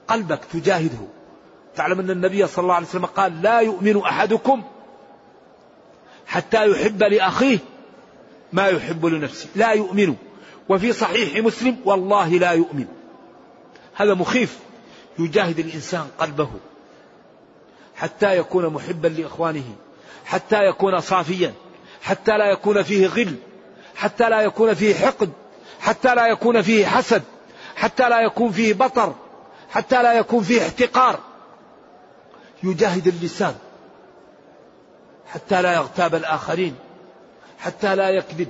قلبك 0.09 0.45
تجاهده. 0.45 1.22
تعلم 1.77 2.01
أن 2.01 2.11
النبي 2.11 2.47
صلى 2.47 2.63
الله 2.63 2.75
عليه 2.75 2.87
وسلم 2.87 3.07
قال 3.07 3.43
لا 3.43 3.61
يؤمن 3.61 3.97
أحدكم 4.03 4.63
حتى 6.27 6.71
يحب 6.71 7.03
لأخيه 7.03 7.59
ما 8.53 8.67
يحب 8.67 9.07
لنفسه. 9.07 9.49
لا 9.57 9.71
يؤمن. 9.71 10.15
وفي 10.69 10.93
صحيح 10.93 11.45
مسلم 11.45 11.77
والله 11.85 12.29
لا 12.29 12.51
يؤمن. 12.51 12.87
هذا 13.95 14.15
مخيف. 14.15 14.59
يجاهد 15.19 15.59
الإنسان 15.59 16.07
قلبه 16.19 16.51
حتى 17.97 18.37
يكون 18.37 18.67
محبا 18.67 19.09
لإخوانه 19.09 19.65
حتى 20.25 20.65
يكون 20.67 21.01
صافيا 21.01 21.55
حتى 22.03 22.39
لا 22.39 22.53
يكون 22.53 22.83
فيه 22.83 23.07
غل 23.07 23.35
حتى 23.97 24.29
لا 24.29 24.41
يكون 24.41 24.75
فيه 24.75 24.95
حقد 24.95 25.31
حتى 25.81 26.15
لا 26.15 26.27
يكون 26.27 26.63
فيه 26.63 26.87
حسد 26.87 27.23
حتى 27.77 28.09
لا 28.09 28.21
يكون 28.21 28.53
فيه 28.53 28.75
بطر 28.75 29.15
حتى 29.71 30.03
لا 30.03 30.13
يكون 30.13 30.43
فيه 30.43 30.63
احتقار. 30.63 31.21
يجاهد 32.63 33.07
اللسان 33.07 33.55
حتى 35.27 35.63
لا 35.63 35.75
يغتاب 35.75 36.15
الآخرين 36.15 36.75
حتى 37.59 37.97
لا 37.97 38.11
يكذب 38.11 38.49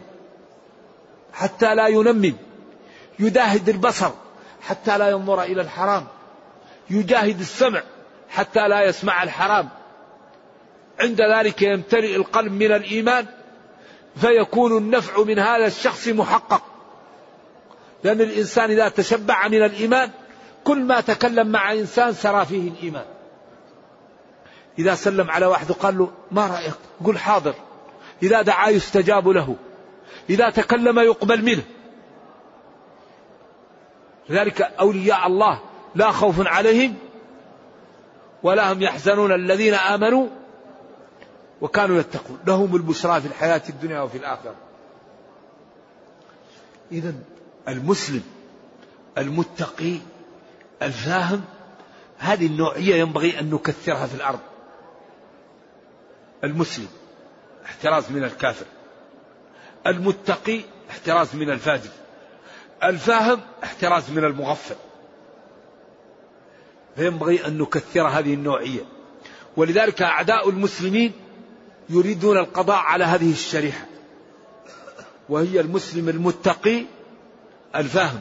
حتى 1.33 1.75
لا 1.75 1.87
ينمم 1.87 2.35
يجاهد 3.19 3.69
البصر 3.69 4.11
حتى 4.63 4.99
لا 4.99 5.11
ينظر 5.11 5.43
إلى 5.43 5.63
الحرام 5.63 6.07
يجاهد 6.91 7.41
السمع 7.41 7.83
حتى 8.31 8.69
لا 8.69 8.83
يسمع 8.83 9.23
الحرام. 9.23 9.69
عند 11.01 11.21
ذلك 11.21 11.63
يمتلئ 11.63 12.17
القلب 12.17 12.53
من 12.53 12.73
الإيمان 12.73 13.27
فيكون 14.17 14.77
النفع 14.77 15.23
من 15.23 15.39
هذا 15.39 15.67
الشخص 15.67 16.09
محقق. 16.09 16.63
لأن 18.05 18.21
الإنسان 18.21 18.71
إذا 18.71 18.89
تشبع 18.89 19.49
من 19.49 19.63
الإيمان 19.63 20.11
كل 20.65 20.79
ما 20.79 21.01
تكلم 21.01 21.47
مع 21.47 21.73
إنسان 21.73 22.13
سرى 22.13 22.47
فيه 22.47 22.71
الإيمان. 22.71 23.05
إذا 24.79 24.95
سلم 24.95 25.31
على 25.31 25.47
واحد 25.47 25.71
وقال 25.71 25.99
له 25.99 26.11
ما 26.31 26.47
رأيك؟ 26.47 26.75
قل 27.05 27.19
حاضر. 27.19 27.55
إذا 28.23 28.43
دعا 28.43 28.69
يستجاب 28.69 29.29
له. 29.29 29.57
إذا 30.31 30.51
تكلم 30.51 30.99
يقبل 30.99 31.45
منه. 31.45 31.63
لذلك 34.29 34.63
أولياء 34.63 35.27
الله 35.27 35.61
لا 35.95 36.11
خوف 36.11 36.47
عليهم 36.47 36.95
ولا 38.43 38.73
هم 38.73 38.83
يحزنون 38.83 39.33
الذين 39.33 39.75
آمنوا 39.75 40.27
وكانوا 41.61 42.01
يتقون. 42.01 42.39
لهم 42.47 42.77
البشرى 42.77 43.21
في 43.21 43.27
الحياة 43.27 43.63
الدنيا 43.69 44.01
وفي 44.01 44.19
الآخرة. 44.19 44.55
إذا 46.93 47.15
المسلم 47.69 48.23
المتقي 49.19 49.97
الفاهم 50.83 51.45
هذه 52.19 52.47
النوعية 52.47 52.95
ينبغي 52.95 53.41
أن 53.41 53.51
نكثرها 53.51 54.07
في 54.07 54.15
الأرض. 54.15 54.41
المسلم 56.45 56.89
احتراز 57.65 58.11
من 58.11 58.25
الكافر. 58.25 58.67
المتقي 59.87 60.61
احتراز 60.91 61.37
من 61.37 61.51
الفاجر. 61.51 61.91
الفاهم 62.85 63.41
احتراز 63.65 64.11
من 64.11 64.25
المغفل. 64.25 64.75
فينبغي 66.97 67.47
أن 67.47 67.59
نكثر 67.59 68.09
هذه 68.09 68.35
النوعية. 68.35 68.81
ولذلك 69.57 70.03
أعداء 70.03 70.49
المسلمين 70.49 71.13
يريدون 71.91 72.39
القضاء 72.39 72.77
على 72.77 73.05
هذه 73.05 73.33
الشريحة. 73.33 73.87
وهي 75.29 75.61
المسلم 75.61 76.09
المتقي 76.09 76.85
الفاهم. 77.77 78.21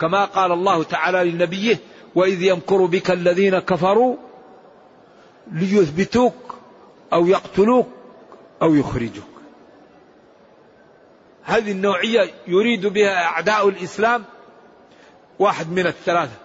كما 0.00 0.24
قال 0.24 0.52
الله 0.52 0.82
تعالى 0.82 1.30
لنبيه 1.30 1.78
وإذ 2.14 2.42
يمكر 2.42 2.86
بك 2.86 3.10
الذين 3.10 3.58
كفروا 3.58 4.16
ليثبتوك 5.52 6.34
أو 7.12 7.26
يقتلوك 7.26 7.88
أو 8.62 8.74
يخرجوك. 8.74 9.34
هذه 11.42 11.72
النوعية 11.72 12.30
يريد 12.46 12.86
بها 12.86 13.24
أعداء 13.24 13.68
الإسلام 13.68 14.24
واحد 15.38 15.70
من 15.70 15.86
الثلاثة. 15.86 16.36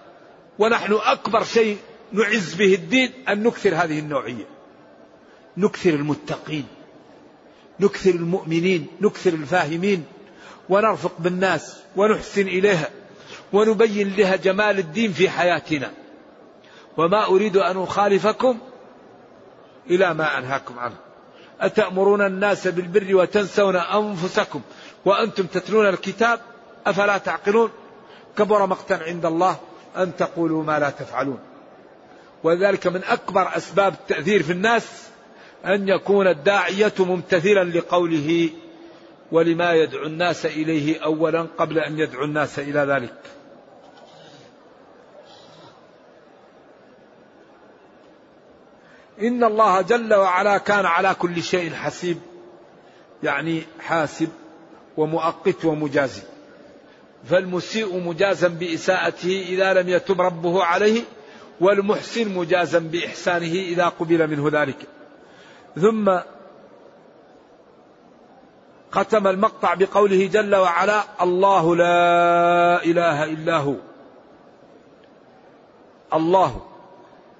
ونحن 0.58 0.92
أكبر 0.92 1.44
شيء 1.44 1.78
نعز 2.12 2.54
به 2.54 2.74
الدين 2.74 3.12
أن 3.28 3.42
نكثر 3.42 3.74
هذه 3.74 3.98
النوعية. 3.98 4.44
نكثر 5.56 5.90
المتقين 5.90 6.66
نكثر 7.80 8.10
المؤمنين 8.10 8.86
نكثر 9.00 9.32
الفاهمين 9.32 10.04
ونرفق 10.68 11.12
بالناس 11.18 11.76
ونحسن 11.96 12.48
إليها 12.48 12.90
ونبين 13.52 14.16
لها 14.16 14.36
جمال 14.36 14.78
الدين 14.78 15.12
في 15.12 15.30
حياتنا. 15.30 15.90
وما 16.96 17.26
أريد 17.26 17.56
أن 17.56 17.82
أخالفكم 17.82 18.58
إلى 19.90 20.14
ما 20.14 20.38
أنهاكم 20.38 20.78
عنه. 20.78 20.96
أتأمرون 21.60 22.26
الناس 22.26 22.68
بالبر 22.68 23.16
وتنسون 23.16 23.76
أنفسكم 23.76 24.60
وأنتم 25.04 25.46
تتلون 25.46 25.86
الكتاب؟ 25.86 26.40
أفلا 26.86 27.18
تعقلون؟ 27.18 27.70
كبر 28.38 28.66
مقتا 28.66 28.94
عند 28.94 29.26
الله 29.26 29.56
أن 29.96 30.16
تقولوا 30.16 30.64
ما 30.64 30.78
لا 30.78 30.90
تفعلون. 30.90 31.38
وذلك 32.44 32.86
من 32.86 33.04
أكبر 33.04 33.56
أسباب 33.56 33.92
التأثير 33.92 34.42
في 34.42 34.52
الناس 34.52 35.08
أن 35.64 35.88
يكون 35.88 36.26
الداعية 36.26 36.92
ممتثلا 36.98 37.64
لقوله 37.64 38.50
ولما 39.32 39.72
يدعو 39.72 40.06
الناس 40.06 40.46
إليه 40.46 41.04
أولا 41.04 41.46
قبل 41.58 41.78
أن 41.78 41.98
يدعو 41.98 42.24
الناس 42.24 42.58
إلى 42.58 42.80
ذلك. 42.80 43.14
إن 49.22 49.44
الله 49.44 49.80
جل 49.80 50.14
وعلا 50.14 50.58
كان 50.58 50.86
على 50.86 51.14
كل 51.14 51.42
شيء 51.42 51.72
حسيب 51.74 52.18
يعني 53.22 53.62
حاسب 53.80 54.28
ومؤقت 54.96 55.64
ومجازي. 55.64 56.22
فالمسيء 57.24 58.00
مجازا 58.00 58.48
بإساءته 58.48 59.44
إذا 59.48 59.74
لم 59.74 59.88
يتب 59.88 60.20
ربه 60.20 60.64
عليه 60.64 61.02
والمحسن 61.60 62.34
مجازا 62.34 62.78
بإحسانه 62.78 63.52
إذا 63.52 63.88
قبل 63.88 64.30
منه 64.30 64.62
ذلك. 64.62 64.76
ثم 65.76 66.18
ختم 68.90 69.26
المقطع 69.26 69.74
بقوله 69.74 70.26
جل 70.26 70.54
وعلا 70.54 71.04
الله 71.22 71.76
لا 71.76 72.84
إله 72.84 73.24
إلا 73.24 73.56
هو. 73.56 73.74
الله 76.14 76.60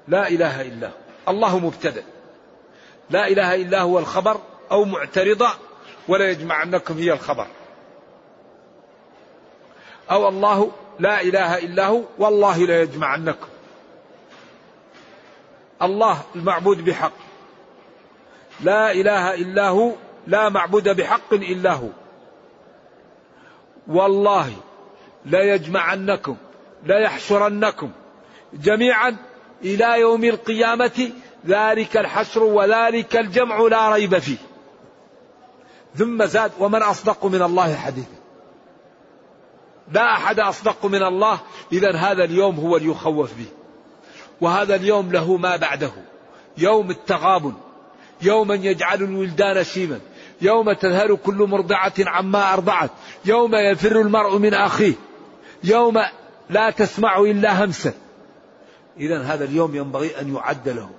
لا 0.08 0.28
إله 0.28 0.62
إلا 0.62 0.86
هو. 0.86 1.09
الله 1.28 1.58
مبتدأ. 1.58 2.04
لا 3.10 3.28
إله 3.28 3.54
إلا 3.54 3.80
هو 3.80 3.98
الخبر 3.98 4.40
أو 4.70 4.84
معترضة 4.84 5.48
ولا 6.08 6.30
يجمعنكم 6.30 6.98
هي 6.98 7.12
الخبر. 7.12 7.46
أو 10.10 10.28
الله 10.28 10.72
لا 10.98 11.20
إله 11.20 11.58
إلا 11.58 11.86
هو 11.86 12.02
والله 12.18 12.58
لا 12.58 12.82
يجمعنكم 12.82 13.48
الله 15.82 16.22
المعبود 16.36 16.84
بحق. 16.84 17.12
لا 18.60 18.92
إله 18.92 19.34
إلا 19.34 19.68
هو 19.68 19.92
لا 20.26 20.48
معبود 20.48 20.88
بحق 20.88 21.32
إلا 21.32 21.72
هو. 21.72 21.88
والله 23.88 24.52
لا 25.24 25.54
يجمعنكم 25.54 26.36
لا 26.84 26.98
يحشرنكم. 26.98 27.90
جميعا 28.52 29.16
إلى 29.62 30.00
يوم 30.00 30.24
القيامة 30.24 31.10
ذلك 31.46 31.96
الحشر 31.96 32.42
وذلك 32.42 33.16
الجمع 33.16 33.60
لا 33.60 33.92
ريب 33.92 34.18
فيه. 34.18 34.36
ثم 35.94 36.24
زاد 36.24 36.52
ومن 36.58 36.82
أصدق 36.82 37.26
من 37.26 37.42
الله 37.42 37.76
حديثا. 37.76 38.20
لا 39.92 40.12
أحد 40.12 40.40
أصدق 40.40 40.86
من 40.86 41.02
الله 41.02 41.40
إذا 41.72 41.96
هذا 41.96 42.24
اليوم 42.24 42.56
هو 42.56 42.76
ليخوف 42.76 43.34
به. 43.34 43.46
وهذا 44.40 44.74
اليوم 44.74 45.12
له 45.12 45.36
ما 45.36 45.56
بعده. 45.56 45.92
يوم 46.58 46.90
التغابن 46.90 47.54
يوما 48.22 48.54
يجعل 48.54 49.02
الولدان 49.02 49.64
شيما 49.64 50.00
يوم 50.42 50.72
تذهل 50.72 51.16
كل 51.16 51.34
مرضعة 51.34 51.92
عما 51.98 52.54
أرضعت 52.54 52.90
يوم 53.24 53.54
يفر 53.54 54.00
المرء 54.00 54.38
من 54.38 54.54
أخيه 54.54 54.94
يوم 55.64 56.02
لا 56.50 56.70
تسمع 56.70 57.18
إلا 57.20 57.64
همسا 57.64 57.92
إذا 58.98 59.22
هذا 59.22 59.44
اليوم 59.44 59.76
ينبغي 59.76 60.20
أن 60.20 60.34
يعد 60.34 60.68
له. 60.68 60.90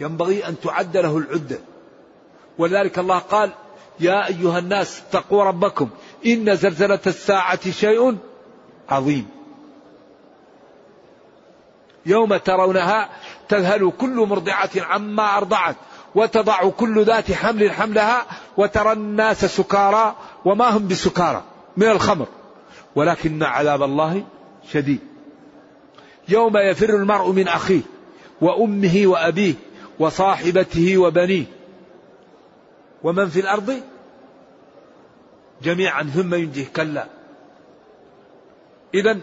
ينبغي 0.00 0.48
أن 0.48 0.60
تعد 0.60 0.96
له 0.96 1.18
العدة. 1.18 1.58
ولذلك 2.58 2.98
الله 2.98 3.18
قال 3.18 3.50
يا 4.00 4.26
أيها 4.26 4.58
الناس 4.58 5.00
اتقوا 5.00 5.44
ربكم 5.44 5.88
إن 6.26 6.56
زلزلة 6.56 7.00
الساعة 7.06 7.70
شيء 7.70 8.16
عظيم. 8.88 9.28
يوم 12.06 12.36
ترونها 12.36 13.08
تذهل 13.48 13.92
كل 13.98 14.16
مرضعة 14.16 14.70
عما 14.76 15.36
أرضعت 15.36 15.76
وتضع 16.14 16.68
كل 16.68 17.04
ذات 17.04 17.32
حمل 17.32 17.72
حملها 17.72 18.26
وترى 18.56 18.92
الناس 18.92 19.44
سكارى 19.44 20.16
وما 20.44 20.68
هم 20.68 20.88
بسكارى 20.88 21.42
من 21.76 21.88
الخمر. 21.88 22.26
ولكن 22.94 23.42
عذاب 23.42 23.82
الله 23.82 24.24
شديد. 24.72 25.00
يوم 26.28 26.56
يفر 26.56 26.88
المرء 26.88 27.32
من 27.32 27.48
أخيه 27.48 27.80
وأمه 28.40 29.02
وأبيه 29.04 29.54
وصاحبته 29.98 30.98
وبنيه. 30.98 31.44
ومن 33.02 33.28
في 33.28 33.40
الأرض؟ 33.40 33.80
جميعا 35.62 36.02
ثم 36.02 36.34
ينجيه 36.34 36.66
كلا. 36.76 37.06
إذا 38.94 39.18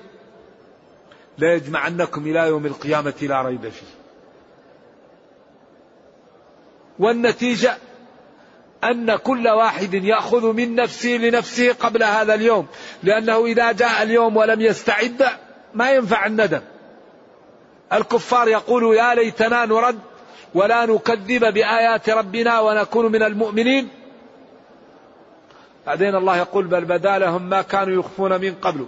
لا 1.38 1.54
يجمعنكم 1.54 2.28
إلى 2.28 2.40
يوم 2.40 2.66
القيامة 2.66 3.14
لا 3.22 3.42
ريب 3.42 3.70
فيه. 3.70 3.86
والنتيجة 7.00 7.78
أن 8.84 9.16
كل 9.16 9.48
واحد 9.48 9.94
يأخذ 9.94 10.54
من 10.54 10.76
نفسه 10.76 11.10
لنفسه 11.10 11.74
قبل 11.74 12.04
هذا 12.04 12.34
اليوم. 12.34 12.68
لأنه 13.04 13.46
إذا 13.46 13.72
جاء 13.72 14.04
اليوم 14.04 14.38
ولم 14.38 14.62
يستعد 14.62 15.26
ما 15.74 15.92
ينفع 15.92 16.26
الندم. 16.26 16.62
الكفار 17.94 18.48
يقول 18.48 18.96
يا 18.96 19.16
ليتنا 19.16 19.66
نرد 19.66 20.00
ولا 20.54 20.86
نكذب 20.86 21.54
بآيات 21.54 22.10
ربنا 22.10 22.60
ونكون 22.60 23.12
من 23.12 23.24
المؤمنين. 23.24 23.90
بعدين 25.86 26.16
الله 26.16 26.38
يقول 26.38 26.68
بل 26.68 26.86
بدا 26.86 27.18
لهم 27.18 27.42
ما 27.42 27.62
كانوا 27.62 28.00
يخفون 28.00 28.42
من 28.42 28.56
قبل. 28.56 28.86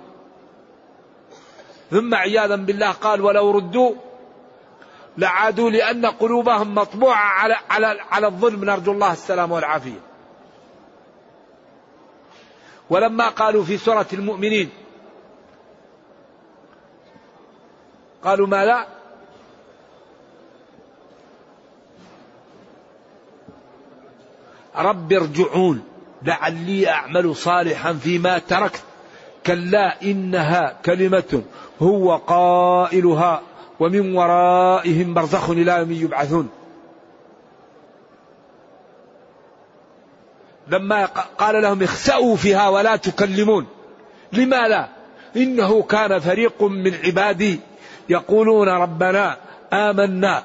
ثم 1.92 2.16
عياذا 2.16 2.56
بالله 2.56 2.92
قال 2.92 3.22
ولو 3.22 3.52
ردوا 3.52 3.92
لعادوا 5.18 5.70
لأن 5.70 6.06
قلوبهم 6.06 6.76
مطبوعة 6.76 7.16
على 7.16 7.56
على 7.70 8.00
على 8.12 8.28
الظلم. 8.28 8.66
نرجو 8.66 8.92
الله 8.92 9.12
السلام 9.12 9.52
والعافية. 9.52 10.00
ولما 12.90 13.30
قالوا 13.30 13.64
في 13.64 13.78
سورة 13.78 14.08
المؤمنين 14.14 14.70
قالوا 18.28 18.48
ما 18.48 18.66
لا. 18.66 18.88
رب 24.76 25.14
ارجعون. 25.14 25.84
لعلي 26.24 26.90
أعمل 26.90 27.36
صالحا 27.36 27.94
فيما 27.94 28.38
تركت. 28.40 28.82
كلا 29.46 30.02
إنها 30.02 30.78
كلمة 30.86 31.44
هو 31.82 32.16
قائلها 32.16 33.42
ومن 33.80 34.16
ورائهم 34.16 35.14
برزخ 35.14 35.50
إلى 35.50 35.72
يوم 35.72 35.92
يبعثون. 35.92 36.50
لما 40.68 41.06
قال 41.06 41.62
لهم 41.62 41.84
اخسأوا 41.84 42.36
فيها 42.36 42.70
ولا 42.70 42.96
تكلمون. 42.96 43.68
لما 44.34 44.68
لا؟ 44.68 44.90
إنه 45.36 45.82
كان 45.82 46.20
فريق 46.20 46.64
من 46.64 46.94
عبادي 46.94 47.60
يقولون 48.10 48.70
ربنا 48.70 49.38
آمنا 49.74 50.44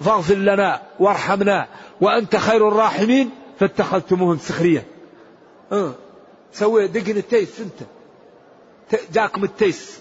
فاغفر 0.00 0.34
لنا 0.34 0.82
وارحمنا 1.00 1.68
وأنت 2.00 2.36
خير 2.36 2.68
الراحمين 2.68 3.30
فاتخذتموهم 3.60 4.38
سخريا. 4.38 4.84
سوي 6.52 6.86
دقن 6.86 7.16
التيس 7.16 7.60
أنت. 7.60 7.88
جاكم 9.12 9.44
التيس. 9.44 10.00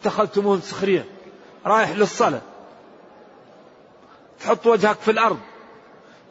اتخذتموهم 0.00 0.60
سخريا 0.60 1.04
رايح 1.66 1.90
للصلاة. 1.90 2.40
تحط 4.40 4.66
وجهك 4.66 4.96
في 4.96 5.10
الأرض. 5.10 5.38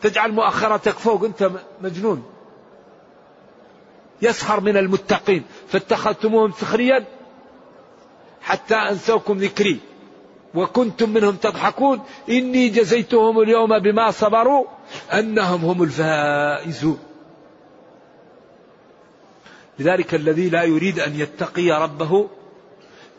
تجعل 0.01 0.31
مؤخرتك 0.31 0.93
فوق 0.93 1.23
أنت 1.23 1.51
مجنون. 1.81 2.23
يسخر 4.21 4.59
من 4.59 4.77
المتقين. 4.77 5.43
فاتخذتموهم 5.67 6.51
سخريا 6.51 7.05
حتى 8.49 8.75
أنسوكم 8.75 9.37
ذكري. 9.37 9.79
وكنتم 10.55 11.09
منهم 11.09 11.35
تضحكون. 11.35 12.01
إني 12.29 12.69
جزيتهم 12.69 13.39
اليوم 13.39 13.79
بما 13.79 14.11
صبروا 14.11 14.65
أنهم 15.13 15.65
هم 15.65 15.83
الفائزون. 15.83 16.99
لذلك 19.79 20.15
الذي 20.15 20.49
لا 20.49 20.63
يريد 20.63 20.99
أن 20.99 21.19
يتقي 21.19 21.71
ربه 21.71 22.29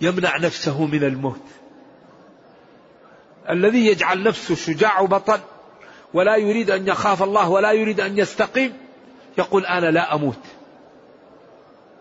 يمنع 0.00 0.36
نفسه 0.36 0.84
من 0.86 1.04
الموت. 1.04 1.46
الذي 3.50 3.86
يجعل 3.86 4.22
نفسه 4.22 4.54
شجاع 4.54 5.00
وبطل 5.00 5.40
ولا 6.14 6.36
يريد 6.36 6.70
أن 6.70 6.88
يخاف 6.88 7.22
الله 7.22 7.48
ولا 7.48 7.72
يريد 7.72 8.00
أن 8.00 8.18
يستقيم 8.18 8.72
يقول 9.38 9.66
أنا 9.66 9.86
لا 9.86 10.14
أموت. 10.14 10.38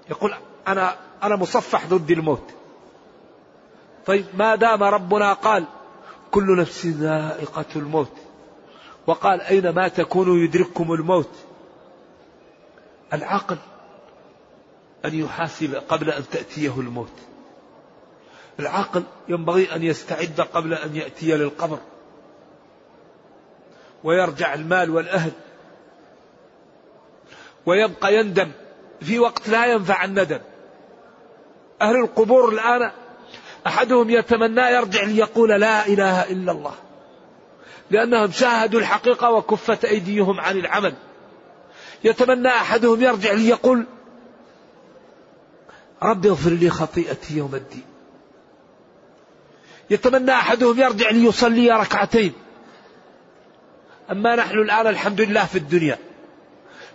يقول 0.09 0.33
أنا 0.67 0.95
أنا 1.23 1.35
مصفح 1.35 1.85
ضد 1.87 2.11
الموت. 2.11 2.58
طيب 4.05 4.25
ما 4.33 4.55
دام 4.55 4.83
ربنا 4.83 5.33
قال 5.33 5.65
كل 6.31 6.59
نفس 6.59 6.85
ذائقة 6.85 7.65
الموت 7.75 8.11
وقال 9.07 9.41
أينما 9.41 9.87
تكونوا 9.87 10.37
يدرككم 10.37 10.93
الموت؟ 10.93 11.29
العقل 13.13 13.57
أن 15.05 15.13
يحاسب 15.13 15.75
قبل 15.75 16.09
أن 16.09 16.23
تأتيه 16.31 16.79
الموت. 16.79 17.11
العقل 18.59 19.03
ينبغي 19.27 19.75
أن 19.75 19.83
يستعد 19.83 20.41
قبل 20.53 20.73
أن 20.73 20.95
يأتي 20.95 21.37
للقبر 21.37 21.77
ويرجع 24.03 24.53
المال 24.53 24.89
والأهل 24.89 25.31
ويبقى 27.65 28.15
يندم 28.15 28.51
في 29.01 29.19
وقت 29.19 29.49
لا 29.49 29.65
ينفع 29.65 30.03
الندم. 30.05 30.39
أهل 31.81 31.95
القبور 31.95 32.49
الآن 32.49 32.91
أحدهم 33.67 34.09
يتمنى 34.09 34.61
يرجع 34.61 35.03
ليقول 35.03 35.49
لا 35.49 35.87
إله 35.87 36.23
إلا 36.23 36.51
الله. 36.51 36.73
لأنهم 37.91 38.31
شاهدوا 38.31 38.79
الحقيقة 38.79 39.31
وكفت 39.31 39.85
أيديهم 39.85 40.39
عن 40.39 40.57
العمل. 40.57 40.93
يتمنى 42.03 42.47
أحدهم 42.47 43.01
يرجع 43.01 43.33
ليقول 43.33 43.85
رب 46.03 46.25
اغفر 46.25 46.49
لي 46.49 46.69
خطيئتي 46.69 47.37
يوم 47.37 47.55
الدين. 47.55 47.85
يتمنى 49.89 50.31
أحدهم 50.31 50.79
يرجع 50.79 51.09
ليصلي 51.09 51.71
ركعتين. 51.71 52.33
أما 54.11 54.35
نحن 54.35 54.57
الآن 54.57 54.87
الحمد 54.87 55.21
لله 55.21 55.45
في 55.45 55.57
الدنيا. 55.57 55.97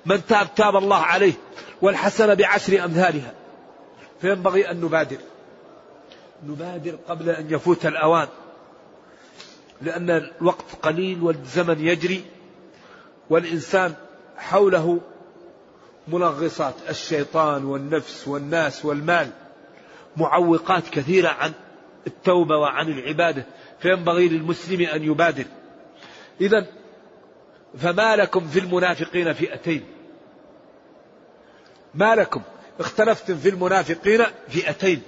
من 0.06 0.26
تاب 0.26 0.54
تاب 0.54 0.76
الله 0.76 1.02
عليه 1.02 1.32
والحسنة 1.82 2.34
بعشر 2.34 2.84
أمثالها. 2.84 3.34
فينبغي 4.20 4.70
أن 4.70 4.80
نبادر. 4.80 5.18
نبادر 6.49 6.99
قبل 7.09 7.30
أن 7.30 7.47
يفوت 7.51 7.86
الأوان. 7.86 8.28
لأن 9.82 10.11
الوقت 10.11 10.64
قليل 10.82 11.22
والزمن 11.22 11.86
يجري 11.86 12.24
والإنسان 13.30 13.95
حوله 14.36 15.01
منغصات 16.09 16.74
الشيطان 16.88 17.64
والنفس 17.64 18.28
والناس 18.28 18.84
والمال 18.84 19.30
معوقات 20.16 20.88
كثيرة 20.88 21.28
عن 21.28 21.53
التوبة 22.07 22.57
وعن 22.57 22.88
العبادة 22.88 23.47
فينبغي 23.78 24.28
للمسلم 24.28 24.86
أن 24.88 25.03
يبادر. 25.03 25.45
إذا 26.40 26.66
فما 27.78 28.16
لكم 28.16 28.47
في 28.47 28.59
المنافقين 28.59 29.32
فئتين؟ 29.32 29.84
ما 31.95 32.14
لكم؟ 32.14 32.42
اختلفتم 32.80 33.36
في 33.36 33.49
المنافقين 33.49 34.24
فئتين. 34.49 35.03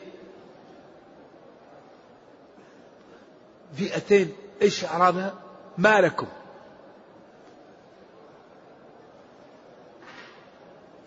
فئتين 3.77 4.33
إيش 4.63 4.85
اعرابها 4.85 5.35
ما 5.79 6.01
لكم. 6.01 6.27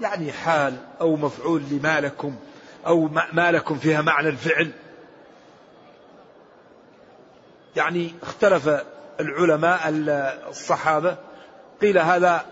يعني 0.02 0.32
حال 0.32 0.78
أو 1.02 1.16
مفعول 1.16 1.64
لما 1.72 2.02
لكم 2.02 2.36
أو 2.88 3.10
ما 3.34 3.52
لكم 3.52 3.78
فيها 3.78 4.02
معنى 4.02 4.30
الفعل. 4.30 4.72
يعني 7.76 8.14
اختلف 8.22 8.70
العلماء 9.20 9.82
الصحابة 10.50 11.18
قيل 11.82 11.98
هذا 11.98 12.46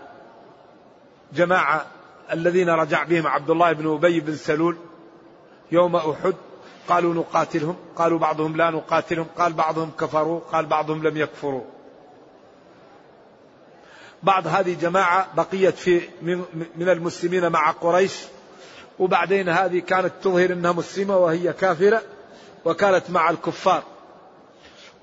جماعة 1.32 1.86
الذين 2.32 2.68
رجع 2.68 3.04
بهم 3.04 3.26
عبد 3.26 3.50
الله 3.50 3.72
بن 3.72 3.94
أبي 3.94 4.20
بن 4.20 4.34
سلول 4.34 4.76
يوم 5.72 5.96
أحد 5.96 6.34
قالوا 6.88 7.14
نقاتلهم 7.14 7.76
قالوا 7.96 8.18
بعضهم 8.18 8.56
لا 8.56 8.70
نقاتلهم 8.70 9.26
قال 9.38 9.52
بعضهم 9.52 9.90
كفروا 10.00 10.40
قال 10.52 10.66
بعضهم 10.66 11.06
لم 11.06 11.16
يكفروا. 11.16 11.64
بعض 14.22 14.46
هذه 14.46 14.74
جماعة 14.80 15.28
بقيت 15.36 15.74
في 15.74 16.00
من 16.76 16.88
المسلمين 16.88 17.48
مع 17.48 17.70
قريش 17.70 18.12
وبعدين 18.98 19.48
هذه 19.48 19.78
كانت 19.78 20.12
تظهر 20.22 20.52
إنها 20.52 20.72
مسلمة 20.72 21.16
وهي 21.16 21.52
كافرة 21.52 22.02
وكانت 22.64 23.10
مع 23.10 23.30
الكفار. 23.30 23.82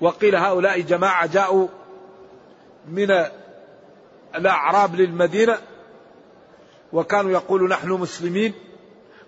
وقيل 0.00 0.36
هؤلاء 0.36 0.80
جماعة 0.80 1.26
جاءوا 1.26 1.68
من 2.88 3.24
الأعراب 4.34 4.94
للمدينة 4.94 5.58
وكانوا 6.92 7.30
يقولوا 7.30 7.68
نحن 7.68 7.88
مسلمين 7.90 8.54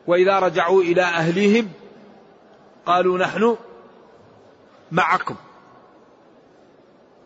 وإذا 0.06 0.38
رجعوا 0.38 0.82
إلى 0.82 1.02
أهليهم 1.02 1.68
قالوا 2.88 3.18
نحن 3.18 3.56
معكم. 4.92 5.34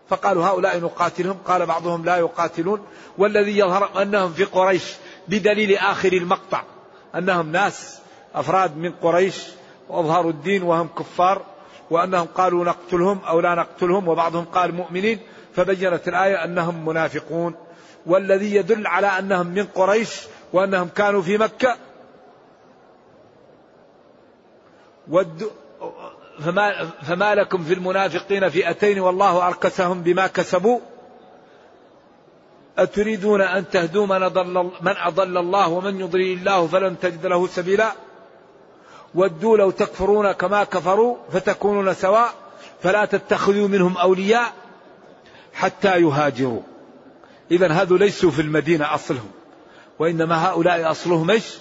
فقالوا 0.09 0.47
هؤلاء 0.47 0.81
نقاتلهم. 0.81 1.39
قال 1.47 1.67
بعضهم 1.67 2.05
لا 2.05 2.17
يقاتلون. 2.17 2.87
والذي 3.19 3.59
يظهر 3.59 4.03
أنهم 4.03 4.33
في 4.33 4.45
قريش 4.45 4.95
بدليل 5.29 5.77
آخر 5.77 6.13
المقطع. 6.13 6.63
أنهم 7.15 7.53
ناس 7.53 7.99
أفراد 8.35 8.77
من 8.77 8.93
قريش 8.93 9.37
وأظهروا 9.89 10.31
الدين 10.31 10.63
وهم 10.63 10.89
كفار 10.99 11.43
وأنهم 11.91 12.27
قالوا 12.27 12.65
نقتلهم 12.65 13.21
أو 13.29 13.41
لا 13.41 13.55
نقتلهم 13.55 14.09
وبعضهم 14.09 14.45
قال 14.45 14.75
مؤمنين. 14.75 15.21
فبينت 15.55 16.09
الآية 16.09 16.45
أنهم 16.45 16.89
منافقون. 16.89 17.55
والذي 18.07 18.55
يدل 18.55 18.87
على 18.87 19.07
أنهم 19.07 19.47
من 19.47 19.65
قريش 19.65 20.21
وأنهم 20.53 20.89
كانوا 20.89 21.23
في 21.23 21.39
مكة 21.39 21.77
فما, 26.41 26.91
فما 27.03 27.35
لكم 27.35 27.65
في 27.65 27.75
المنافقين 27.75 28.49
فئتين 28.49 29.01
والله 29.01 29.47
أركسهم 29.47 30.03
بما 30.03 30.27
كسبوا. 30.27 30.81
أتريدون 32.79 33.41
أن 33.41 33.71
تهدوا 33.71 34.07
من 34.07 34.23
أضل, 34.23 34.71
من 34.81 34.97
أضل 34.97 35.39
الله 35.39 35.69
ومن 35.69 36.01
يضلل 36.01 36.33
الله 36.33 36.67
فلن 36.67 36.99
تجد 37.01 37.27
له 37.27 37.47
سبيلا. 37.47 37.93
ودوا 39.15 39.57
لو 39.57 39.71
تكفرون 39.71 40.33
كما 40.33 40.65
كفروا 40.65 41.17
فتكونون 41.33 41.95
سواء. 41.95 42.35
فلا 42.83 43.05
تتخذوا 43.05 43.69
منهم 43.69 43.97
أولياء 43.97 44.53
حتى 45.55 46.01
يهاجروا. 46.01 46.63
إذا 47.51 47.73
هذو 47.73 47.97
ليسوا 47.97 48.31
في 48.31 48.43
المدينة 48.43 48.95
أصلهم. 48.95 49.31
وإنما 49.99 50.49
هؤلاء 50.49 50.91
أصلهم 50.91 51.31
إيش؟ 51.31 51.59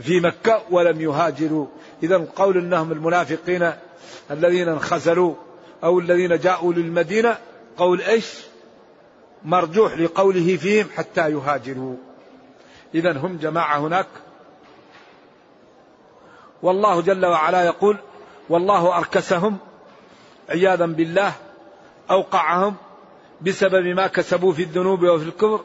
في 0.00 0.20
مكة 0.20 0.62
ولم 0.70 1.00
يهاجروا. 1.00 1.66
إذا 2.02 2.16
القول 2.16 2.58
أنهم 2.58 2.92
المنافقين 2.92 3.72
الذين 4.30 4.68
انخزلوا 4.68 5.34
أو 5.84 5.98
الذين 5.98 6.38
جاءوا 6.38 6.72
للمدينة 6.72 7.38
قول 7.76 8.00
إيش؟ 8.00 8.40
مرجوح 9.44 9.98
لقوله 9.98 10.56
فيهم 10.56 10.86
حتى 10.96 11.30
يهاجروا. 11.30 11.96
إذا 12.94 13.18
هم 13.18 13.36
جماعة 13.36 13.78
هناك. 13.78 14.06
والله 16.62 17.00
جل 17.00 17.26
وعلا 17.26 17.64
يقول 17.64 17.96
والله 18.48 18.96
أركسهم 18.98 19.58
عياذا 20.48 20.86
بالله 20.86 21.32
أوقعهم 22.10 22.74
بسبب 23.40 23.86
ما 23.86 24.06
كسبوا 24.06 24.52
في 24.52 24.62
الذنوب 24.62 25.02
وفي 25.04 25.24
الكفر. 25.24 25.64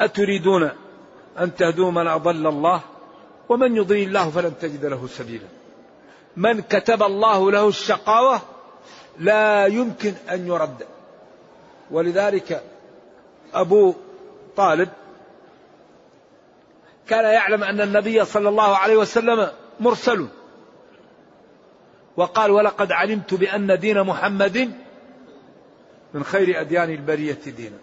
أتريدون 0.00 0.70
أن 1.38 1.54
تهدوا 1.54 1.90
من 1.90 2.06
أضل 2.06 2.46
الله؟ 2.46 2.80
ومن 3.52 3.76
يضل 3.76 3.96
الله 3.96 4.30
فلن 4.30 4.52
تجد 4.60 4.84
له 4.84 5.06
سبيلا. 5.06 5.46
من 6.36 6.60
كتب 6.60 7.02
الله 7.02 7.50
له 7.50 7.68
الشقاوة 7.68 8.40
لا 9.18 9.66
يمكن 9.66 10.14
أن 10.30 10.46
يرد. 10.46 10.86
ولذلك 11.90 12.62
أبو 13.54 13.94
طالب 14.56 14.88
كان 17.08 17.24
يعلم 17.24 17.64
أن 17.64 17.80
النبي 17.80 18.24
صلى 18.24 18.48
الله 18.48 18.76
عليه 18.76 18.96
وسلم 18.96 19.48
مرسل. 19.80 20.26
وقال 22.16 22.50
ولقد 22.50 22.92
علمت 22.92 23.34
بأن 23.34 23.78
دين 23.78 24.02
محمد 24.02 24.72
من 26.14 26.24
خير 26.24 26.60
أديان 26.60 26.90
البرية 26.90 27.38
دينا. 27.46 27.78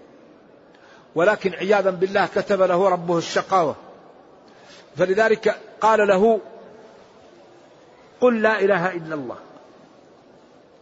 ولكن 1.15 1.53
عياذا 1.53 1.89
بالله 1.89 2.25
كتب 2.25 2.61
له 2.61 2.89
ربه 2.89 3.17
الشقاوة. 3.17 3.75
فلذلك 4.97 5.59
قال 5.81 6.07
له 6.07 6.39
قل 8.21 8.41
لا 8.41 8.59
إله 8.59 8.91
إلا 8.91 9.15
الله. 9.15 9.37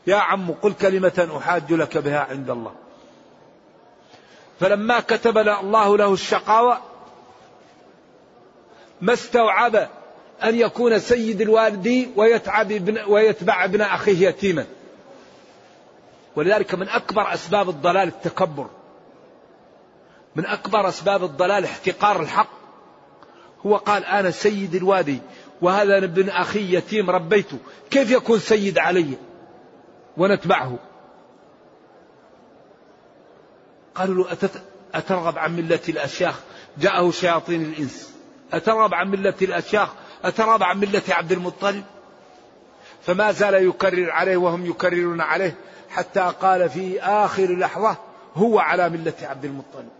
يا 0.07 0.15
عم 0.15 0.51
قل 0.51 0.73
كلمة 0.73 1.37
أحاج 1.37 1.73
لك 1.73 1.97
بها 1.97 2.19
عند 2.19 2.49
الله. 2.49 2.73
فلما 4.59 4.99
كتب 4.99 5.37
الله 5.37 5.97
له 5.97 6.13
الشقاوة 6.13 6.81
ما 9.01 9.13
استوعب 9.13 9.75
أن 10.43 10.55
يكون 10.55 10.99
سيد 10.99 11.41
الوالدين 11.41 12.13
ويتعب 12.15 12.71
ابن 12.71 12.97
ويتبع 13.07 13.63
ابن 13.63 13.81
أخيه 13.81 14.27
يتيما. 14.27 14.65
ولذلك 16.35 16.75
من 16.75 16.89
أكبر 16.89 17.33
أسباب 17.33 17.69
الضلال 17.69 18.07
التكبر. 18.07 18.67
من 20.35 20.45
أكبر 20.45 20.87
أسباب 20.87 21.23
الضلال 21.23 21.63
احتقار 21.63 22.21
الحق. 22.21 22.56
هو 23.65 23.75
قال 23.75 24.05
أنا 24.05 24.31
سيد 24.31 24.75
الوادي 24.75 25.19
وهذا 25.61 25.97
ابن 25.97 26.29
أخي 26.29 26.75
يتيم 26.75 27.09
ربيته 27.09 27.57
كيف 27.91 28.11
يكون 28.11 28.39
سيد 28.39 28.77
علي؟ 28.77 29.17
ونتبعه. 30.17 30.79
قالوا 33.95 34.23
له 34.23 34.37
أترغب 34.93 35.37
عن 35.37 35.55
ملة 35.55 35.79
الأشياخ؟ 35.89 36.39
جاءه 36.77 37.11
شياطين 37.11 37.61
الإنس. 37.61 38.13
أترغب 38.53 38.93
عن 38.93 39.11
ملة 39.11 39.35
الأشياخ؟ 39.41 39.89
أترغب 40.23 40.63
عن 40.63 40.79
ملة 40.79 41.01
عبد 41.09 41.31
المطلب؟ 41.31 41.83
فما 43.01 43.31
زال 43.31 43.53
يكرر 43.53 44.11
عليه 44.11 44.37
وهم 44.37 44.65
يكررون 44.65 45.21
عليه 45.21 45.55
حتى 45.89 46.31
قال 46.41 46.69
في 46.69 47.01
آخر 47.01 47.57
لحظة 47.57 47.97
هو 48.35 48.59
على 48.59 48.89
ملة 48.89 49.13
عبد 49.21 49.45
المطلب. 49.45 49.96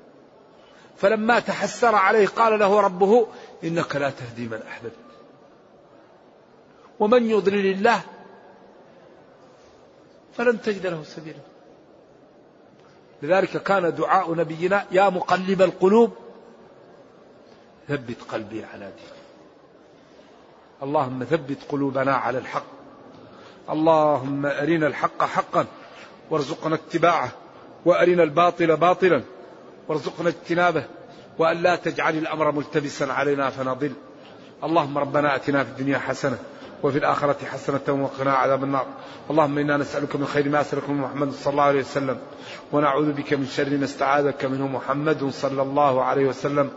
فلما 0.97 1.39
تحسر 1.39 1.95
عليه 1.95 2.27
قال 2.27 2.59
له 2.59 2.79
ربه 2.81 3.27
إنك 3.63 3.95
لا 3.95 4.09
تهدي 4.09 4.47
من 4.47 4.61
أحببت. 4.67 4.91
ومن 6.99 7.29
يضلل 7.29 7.65
الله 7.65 8.01
فلن 10.37 10.61
تجد 10.61 10.87
له 10.87 11.03
سبيلا. 11.03 11.39
لذلك 13.21 13.63
كان 13.63 13.95
دعاء 13.95 14.35
نبينا 14.35 14.85
يا 14.91 15.09
مقلب 15.09 15.61
القلوب 15.61 16.11
ثبت 17.87 18.21
قلبي 18.29 18.63
على 18.63 18.85
دينك. 18.85 19.17
اللهم 20.83 21.23
ثبت 21.23 21.57
قلوبنا 21.69 22.15
على 22.15 22.37
الحق. 22.37 22.65
اللهم 23.69 24.45
أرنا 24.45 24.87
الحق 24.87 25.23
حقا 25.23 25.65
وارزقنا 26.29 26.75
اتباعه 26.75 27.31
وأرنا 27.85 28.23
الباطل 28.23 28.77
باطلا. 28.77 29.23
وارزقنا 29.87 30.29
اجتنابه 30.29 30.83
وأن 31.37 31.57
لا 31.57 31.75
تجعل 31.75 32.17
الأمر 32.17 32.51
ملتبسا 32.51 33.03
علينا 33.03 33.49
فنضل. 33.49 33.91
اللهم 34.63 34.97
ربنا 34.97 35.35
أتنا 35.35 35.63
في 35.63 35.69
الدنيا 35.69 35.97
حسنة 35.97 36.37
وفي 36.83 36.97
الآخرة 36.97 37.37
حسنة 37.45 38.03
وقنا 38.03 38.33
عذاب 38.33 38.63
النار. 38.63 38.85
اللهم 39.29 39.57
إنا 39.57 39.77
نسألك 39.77 40.15
من 40.15 40.25
خير 40.25 40.49
ما 40.49 40.61
أسألك 40.61 40.89
من 40.89 40.97
محمد 40.97 41.31
صلى 41.31 41.51
الله 41.51 41.63
عليه 41.63 41.79
وسلم 41.79 42.17
ونعوذ 42.71 43.11
بك 43.11 43.33
من 43.33 43.45
شر 43.45 43.77
ما 43.77 43.85
استعاذك 43.85 44.45
منه 44.45 44.67
محمد 44.67 45.29
صلى 45.29 45.61
الله 45.61 46.03
عليه 46.03 46.25
وسلم. 46.25 46.69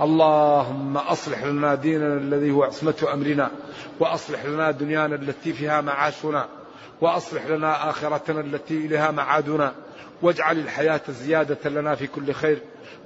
اللهم 0.00 0.96
أصلح 0.96 1.44
لنا 1.44 1.74
ديننا 1.74 2.14
الذي 2.14 2.50
هو 2.50 2.64
عصمة 2.64 3.06
أمرنا 3.12 3.50
وأصلح 4.00 4.44
لنا 4.44 4.70
دنيانا 4.70 5.14
التي 5.14 5.52
فيها 5.52 5.80
معاشنا 5.80 6.48
وأصلح 7.00 7.46
لنا 7.46 7.90
آخرتنا 7.90 8.40
التي 8.40 8.86
إليها 8.86 9.10
معادنا. 9.10 9.72
واجعل 10.22 10.58
الحياة 10.58 11.00
زيادة 11.08 11.70
لنا 11.70 11.94
في 11.94 12.06
كل 12.06 12.32
خير 12.32 12.58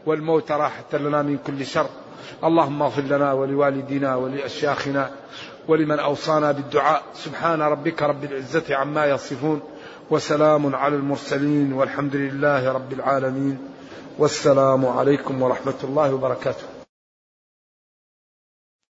والموت 0.07 0.53
راحة 0.53 0.93
لنا 0.93 1.23
من 1.23 1.39
كل 1.39 1.67
شر. 1.67 1.87
اللهم 2.45 2.83
اغفر 2.83 3.03
لنا 3.03 3.33
ولوالدينا 3.33 4.17
ولأشياخنا 4.17 5.11
ولمن 5.69 5.99
أوصانا 5.99 6.53
بالدعاء. 6.53 7.03
سبحان 7.15 7.63
ربك 7.63 8.03
رب 8.03 8.25
العزة 8.25 8.77
عما 8.77 9.07
يصفون 9.07 9.63
وسلام 10.11 10.75
على 10.75 10.97
المرسلين 10.97 11.73
والحمد 11.73 12.17
لله 12.17 12.73
رب 12.73 12.93
العالمين. 12.93 13.59
والسلام 14.19 14.87
عليكم 14.87 15.43
ورحمة 15.43 15.81
الله 15.85 16.15
وبركاته. 16.15 16.74